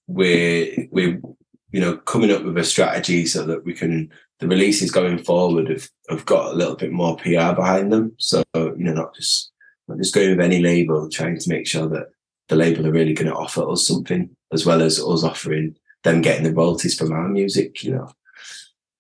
we're 0.07 0.88
we're 0.90 1.20
you 1.70 1.81
know 1.81 1.96
coming 1.99 2.31
up 2.31 2.44
with 2.44 2.59
a 2.59 2.64
strategy 2.64 3.27
so 3.27 3.46
that 3.46 3.64
we 3.64 3.75
can 3.75 4.11
the 4.40 4.48
releases 4.48 4.90
going 4.90 5.18
forward 5.18 5.68
have, 5.68 5.88
have 6.09 6.26
got 6.26 6.53
a 6.53 6.57
little 6.57 6.76
bit 6.76 6.92
more 6.92 7.16
PR 7.16 7.53
behind 7.55 7.92
them. 7.92 8.14
So, 8.18 8.42
you 8.55 8.74
know, 8.79 8.94
not 8.94 9.14
just 9.14 9.53
not 9.87 9.98
just 9.98 10.14
going 10.14 10.31
with 10.31 10.40
any 10.40 10.61
label, 10.61 11.09
trying 11.09 11.38
to 11.38 11.48
make 11.48 11.66
sure 11.66 11.88
that 11.88 12.09
the 12.48 12.57
label 12.57 12.87
are 12.87 12.92
really 12.92 13.12
going 13.12 13.31
to 13.31 13.37
offer 13.37 13.68
us 13.68 13.87
something 13.87 14.31
as 14.53 14.64
well 14.64 14.83
as 14.83 14.98
us 14.98 15.24
offering 15.24 15.76
them 16.03 16.22
getting 16.22 16.44
the 16.44 16.55
royalties 16.55 16.98
from 16.98 17.12
our 17.12 17.29
music, 17.29 17.83
you 17.85 17.92
know. 17.92 18.11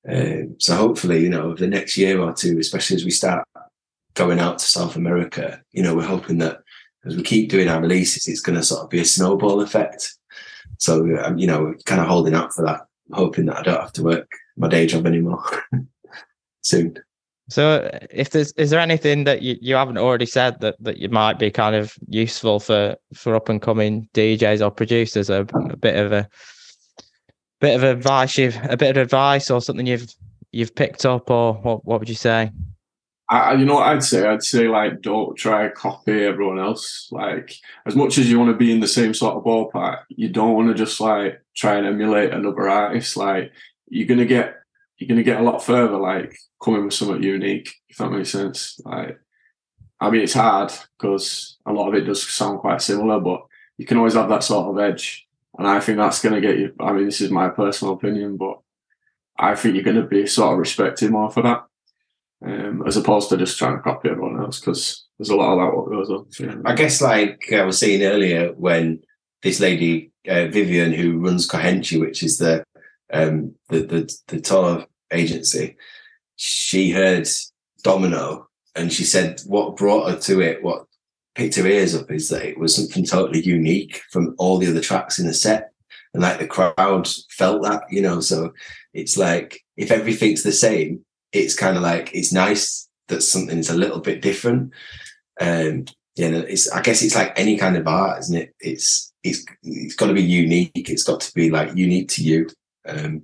Um, 0.08 0.56
so 0.58 0.76
hopefully, 0.76 1.22
you 1.22 1.28
know, 1.28 1.42
over 1.42 1.56
the 1.56 1.66
next 1.66 1.96
year 1.96 2.20
or 2.20 2.32
two, 2.32 2.58
especially 2.58 2.96
as 2.96 3.04
we 3.04 3.10
start 3.10 3.46
going 4.14 4.38
out 4.38 4.58
to 4.58 4.64
South 4.64 4.96
America, 4.96 5.62
you 5.72 5.82
know, 5.82 5.94
we're 5.94 6.02
hoping 6.02 6.38
that 6.38 6.60
as 7.06 7.16
we 7.16 7.22
keep 7.22 7.50
doing 7.50 7.68
our 7.68 7.80
releases, 7.80 8.28
it's 8.28 8.40
going 8.40 8.56
to 8.56 8.64
sort 8.64 8.82
of 8.82 8.90
be 8.90 9.00
a 9.00 9.04
snowball 9.04 9.60
effect. 9.62 10.14
So, 10.78 11.16
um, 11.22 11.38
you 11.38 11.46
know, 11.46 11.74
kind 11.86 12.00
of 12.00 12.08
holding 12.08 12.34
out 12.34 12.52
for 12.52 12.64
that, 12.64 12.82
hoping 13.12 13.46
that 13.46 13.58
I 13.58 13.62
don't 13.62 13.80
have 13.80 13.92
to 13.94 14.02
work 14.02 14.28
my 14.60 14.68
day 14.68 14.86
job 14.86 15.06
anymore 15.06 15.42
soon. 16.62 16.96
So, 17.48 17.90
if 18.12 18.30
there's 18.30 18.52
is 18.52 18.70
there 18.70 18.78
anything 18.78 19.24
that 19.24 19.42
you, 19.42 19.56
you 19.60 19.74
haven't 19.74 19.98
already 19.98 20.26
said 20.26 20.60
that, 20.60 20.76
that 20.78 20.98
you 20.98 21.08
might 21.08 21.38
be 21.38 21.50
kind 21.50 21.74
of 21.74 21.96
useful 22.06 22.60
for 22.60 22.96
for 23.12 23.34
up 23.34 23.48
and 23.48 23.60
coming 23.60 24.08
DJs 24.14 24.64
or 24.64 24.70
producers, 24.70 25.30
a, 25.30 25.46
a 25.70 25.76
bit 25.76 25.96
of 25.96 26.12
a 26.12 26.28
bit 27.60 27.74
of 27.74 27.82
advice 27.82 28.38
you've 28.38 28.56
a 28.68 28.76
bit 28.76 28.96
of 28.96 29.02
advice 29.02 29.50
or 29.50 29.60
something 29.60 29.86
you've 29.86 30.14
you've 30.52 30.74
picked 30.76 31.04
up, 31.04 31.28
or 31.28 31.54
what 31.54 31.84
what 31.84 31.98
would 31.98 32.08
you 32.08 32.14
say? 32.14 32.52
I, 33.30 33.54
you 33.54 33.64
know 33.64 33.76
what 33.76 33.86
I'd 33.86 34.02
say? 34.02 34.26
I'd 34.26 34.42
say 34.42 34.66
like 34.66 35.02
don't 35.02 35.36
try 35.36 35.68
copy 35.70 36.24
everyone 36.24 36.58
else. 36.58 37.08
Like 37.10 37.54
as 37.86 37.96
much 37.96 38.18
as 38.18 38.28
you 38.28 38.38
want 38.38 38.50
to 38.50 38.56
be 38.56 38.72
in 38.72 38.80
the 38.80 38.88
same 38.88 39.14
sort 39.14 39.36
of 39.36 39.44
ballpark, 39.44 40.02
you 40.08 40.28
don't 40.28 40.54
want 40.54 40.68
to 40.68 40.74
just 40.74 41.00
like 41.00 41.40
try 41.56 41.76
and 41.76 41.86
emulate 41.86 42.32
another 42.32 42.68
artist. 42.68 43.16
Like 43.16 43.52
you're 43.90 44.06
gonna 44.06 44.24
get 44.24 44.54
you're 44.96 45.08
gonna 45.08 45.22
get 45.22 45.40
a 45.40 45.44
lot 45.44 45.62
further 45.62 45.98
like 45.98 46.36
coming 46.62 46.84
with 46.84 46.94
something 46.94 47.22
unique, 47.22 47.70
if 47.88 47.98
that 47.98 48.10
makes 48.10 48.30
sense. 48.30 48.80
Like 48.84 49.20
I 50.00 50.10
mean 50.10 50.22
it's 50.22 50.34
hard 50.34 50.72
because 50.98 51.58
a 51.66 51.72
lot 51.72 51.88
of 51.88 51.94
it 51.94 52.02
does 52.02 52.26
sound 52.26 52.60
quite 52.60 52.80
similar, 52.80 53.20
but 53.20 53.42
you 53.76 53.84
can 53.84 53.98
always 53.98 54.14
have 54.14 54.28
that 54.28 54.44
sort 54.44 54.68
of 54.68 54.78
edge. 54.82 55.26
And 55.58 55.66
I 55.66 55.80
think 55.80 55.98
that's 55.98 56.22
gonna 56.22 56.40
get 56.40 56.58
you 56.58 56.72
I 56.80 56.92
mean 56.92 57.04
this 57.04 57.20
is 57.20 57.30
my 57.30 57.48
personal 57.48 57.94
opinion, 57.94 58.36
but 58.36 58.60
I 59.38 59.54
think 59.56 59.74
you're 59.74 59.84
gonna 59.84 60.06
be 60.06 60.26
sort 60.26 60.52
of 60.52 60.58
respected 60.58 61.10
more 61.10 61.30
for 61.30 61.42
that. 61.42 61.66
Um, 62.42 62.84
as 62.86 62.96
opposed 62.96 63.28
to 63.28 63.36
just 63.36 63.58
trying 63.58 63.76
to 63.76 63.82
copy 63.82 64.08
everyone 64.08 64.40
else 64.40 64.60
because 64.60 65.04
there's 65.18 65.28
a 65.28 65.36
lot 65.36 65.52
of 65.52 65.58
that 65.58 65.76
what 65.76 65.90
goes 65.90 66.10
on. 66.10 66.62
I 66.64 66.74
guess 66.74 67.02
like 67.02 67.52
I 67.52 67.64
was 67.64 67.78
saying 67.78 68.02
earlier 68.02 68.52
when 68.52 69.02
this 69.42 69.60
lady 69.60 70.10
uh, 70.26 70.46
Vivian 70.46 70.92
who 70.92 71.18
runs 71.18 71.46
Kohenchi, 71.46 72.00
which 72.00 72.22
is 72.22 72.38
the 72.38 72.64
um, 73.12 73.54
the, 73.68 73.80
the 73.80 74.18
the 74.28 74.40
tour 74.40 74.86
agency, 75.12 75.76
she 76.36 76.90
heard 76.90 77.28
Domino 77.82 78.48
and 78.74 78.92
she 78.92 79.04
said 79.04 79.40
what 79.46 79.76
brought 79.76 80.10
her 80.10 80.18
to 80.18 80.40
it, 80.40 80.62
what 80.62 80.86
picked 81.34 81.56
her 81.56 81.66
ears 81.66 81.94
up 81.94 82.10
is 82.10 82.28
that 82.28 82.44
it 82.44 82.58
was 82.58 82.74
something 82.74 83.04
totally 83.04 83.42
unique 83.42 84.02
from 84.10 84.34
all 84.38 84.58
the 84.58 84.68
other 84.68 84.80
tracks 84.80 85.18
in 85.18 85.26
the 85.26 85.34
set. 85.34 85.72
And 86.12 86.22
like 86.22 86.38
the 86.38 86.46
crowd 86.46 87.08
felt 87.30 87.62
that, 87.62 87.84
you 87.90 88.02
know, 88.02 88.20
so 88.20 88.52
it's 88.92 89.16
like 89.16 89.60
if 89.76 89.90
everything's 89.90 90.42
the 90.42 90.52
same, 90.52 91.04
it's 91.32 91.56
kind 91.56 91.76
of 91.76 91.82
like 91.82 92.10
it's 92.14 92.32
nice 92.32 92.88
that 93.08 93.22
something's 93.22 93.70
a 93.70 93.76
little 93.76 94.00
bit 94.00 94.22
different. 94.22 94.72
Um, 95.40 95.84
yeah, 96.16 96.28
it's 96.28 96.70
I 96.70 96.82
guess 96.82 97.02
it's 97.02 97.14
like 97.14 97.38
any 97.38 97.56
kind 97.56 97.76
of 97.76 97.86
art, 97.86 98.18
isn't 98.20 98.36
it? 98.36 98.54
It's 98.58 99.12
it's 99.22 99.44
it's 99.62 99.94
got 99.94 100.08
to 100.08 100.14
be 100.14 100.22
unique. 100.22 100.72
It's 100.74 101.04
got 101.04 101.20
to 101.20 101.32
be 101.32 101.50
like 101.50 101.76
unique 101.76 102.08
to 102.10 102.24
you. 102.24 102.48
Um, 102.86 103.22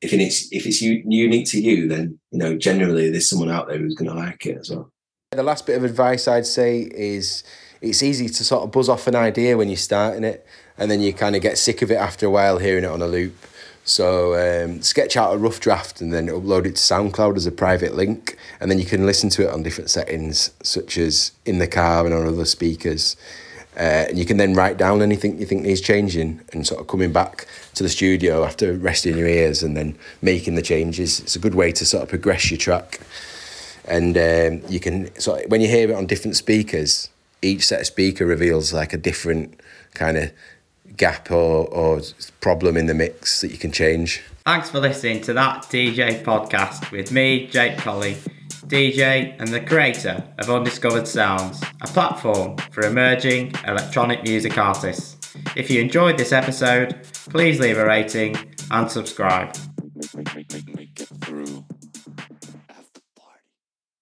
if 0.00 0.12
it's 0.12 0.52
if 0.52 0.66
it's 0.66 0.82
unique 0.82 1.48
to 1.50 1.60
you, 1.60 1.88
then 1.88 2.18
you 2.30 2.38
know 2.38 2.56
generally 2.56 3.10
there's 3.10 3.28
someone 3.28 3.50
out 3.50 3.68
there 3.68 3.78
who's 3.78 3.94
going 3.94 4.10
to 4.10 4.16
like 4.16 4.46
it 4.46 4.58
as 4.58 4.70
well. 4.70 4.92
The 5.32 5.42
last 5.42 5.66
bit 5.66 5.76
of 5.76 5.84
advice 5.84 6.28
I'd 6.28 6.46
say 6.46 6.80
is 6.94 7.42
it's 7.80 8.02
easy 8.02 8.28
to 8.28 8.44
sort 8.44 8.64
of 8.64 8.72
buzz 8.72 8.88
off 8.88 9.06
an 9.06 9.16
idea 9.16 9.56
when 9.56 9.68
you're 9.68 9.76
starting 9.76 10.24
it, 10.24 10.46
and 10.78 10.90
then 10.90 11.00
you 11.00 11.12
kind 11.12 11.36
of 11.36 11.42
get 11.42 11.58
sick 11.58 11.82
of 11.82 11.90
it 11.90 11.96
after 11.96 12.26
a 12.26 12.30
while 12.30 12.58
hearing 12.58 12.84
it 12.84 12.90
on 12.90 13.02
a 13.02 13.06
loop. 13.06 13.34
So 13.84 14.34
um, 14.34 14.82
sketch 14.82 15.16
out 15.16 15.32
a 15.32 15.38
rough 15.38 15.60
draft 15.60 16.00
and 16.00 16.12
then 16.12 16.26
upload 16.26 16.66
it 16.66 16.74
to 16.74 16.82
SoundCloud 16.82 17.36
as 17.36 17.46
a 17.46 17.52
private 17.52 17.94
link, 17.94 18.36
and 18.60 18.70
then 18.70 18.78
you 18.78 18.84
can 18.84 19.06
listen 19.06 19.30
to 19.30 19.46
it 19.46 19.50
on 19.50 19.62
different 19.62 19.90
settings, 19.90 20.50
such 20.62 20.98
as 20.98 21.32
in 21.44 21.58
the 21.58 21.68
car 21.68 22.04
and 22.04 22.14
on 22.14 22.26
other 22.26 22.44
speakers. 22.44 23.16
Uh, 23.76 24.06
and 24.08 24.18
you 24.18 24.24
can 24.24 24.38
then 24.38 24.54
write 24.54 24.78
down 24.78 25.02
anything 25.02 25.38
you 25.38 25.44
think 25.44 25.62
needs 25.62 25.82
changing 25.82 26.40
and 26.52 26.66
sort 26.66 26.80
of 26.80 26.86
coming 26.86 27.12
back 27.12 27.46
to 27.74 27.82
the 27.82 27.88
studio 27.90 28.42
after 28.42 28.72
resting 28.72 29.16
your 29.16 29.26
ears 29.26 29.62
and 29.62 29.76
then 29.76 29.96
making 30.22 30.54
the 30.54 30.62
changes. 30.62 31.20
It's 31.20 31.36
a 31.36 31.38
good 31.38 31.54
way 31.54 31.72
to 31.72 31.84
sort 31.84 32.02
of 32.02 32.08
progress 32.08 32.50
your 32.50 32.58
track. 32.58 33.00
And 33.86 34.16
um, 34.16 34.68
you 34.70 34.80
can, 34.80 35.14
so 35.20 35.40
when 35.48 35.60
you 35.60 35.68
hear 35.68 35.90
it 35.90 35.94
on 35.94 36.06
different 36.06 36.36
speakers, 36.36 37.10
each 37.42 37.66
set 37.66 37.80
of 37.80 37.86
speaker 37.86 38.24
reveals 38.24 38.72
like 38.72 38.94
a 38.94 38.96
different 38.96 39.60
kind 39.92 40.16
of 40.16 40.32
gap 40.96 41.30
or, 41.30 41.66
or 41.66 42.00
problem 42.40 42.78
in 42.78 42.86
the 42.86 42.94
mix 42.94 43.42
that 43.42 43.50
you 43.50 43.58
can 43.58 43.72
change. 43.72 44.22
Thanks 44.46 44.70
for 44.70 44.80
listening 44.80 45.20
to 45.22 45.34
that 45.34 45.64
DJ 45.64 46.22
podcast 46.22 46.90
with 46.90 47.12
me, 47.12 47.46
Jake 47.48 47.76
Colley 47.76 48.16
DJ, 48.68 49.36
and 49.38 49.48
the 49.48 49.60
creator 49.60 50.24
of 50.38 50.50
Undiscovered 50.50 51.06
Sounds, 51.06 51.62
a 51.82 51.86
platform 51.86 52.56
for 52.72 52.82
emerging 52.82 53.54
electronic 53.64 54.24
music 54.24 54.58
artists. 54.58 55.16
If 55.54 55.70
you 55.70 55.80
enjoyed 55.80 56.18
this 56.18 56.32
episode, 56.32 57.00
please 57.30 57.60
leave 57.60 57.78
a 57.78 57.86
rating 57.86 58.36
and 58.70 58.90
subscribe. 58.90 59.54
Make, 60.14 60.52
make, 60.52 60.76
make, 60.76 61.66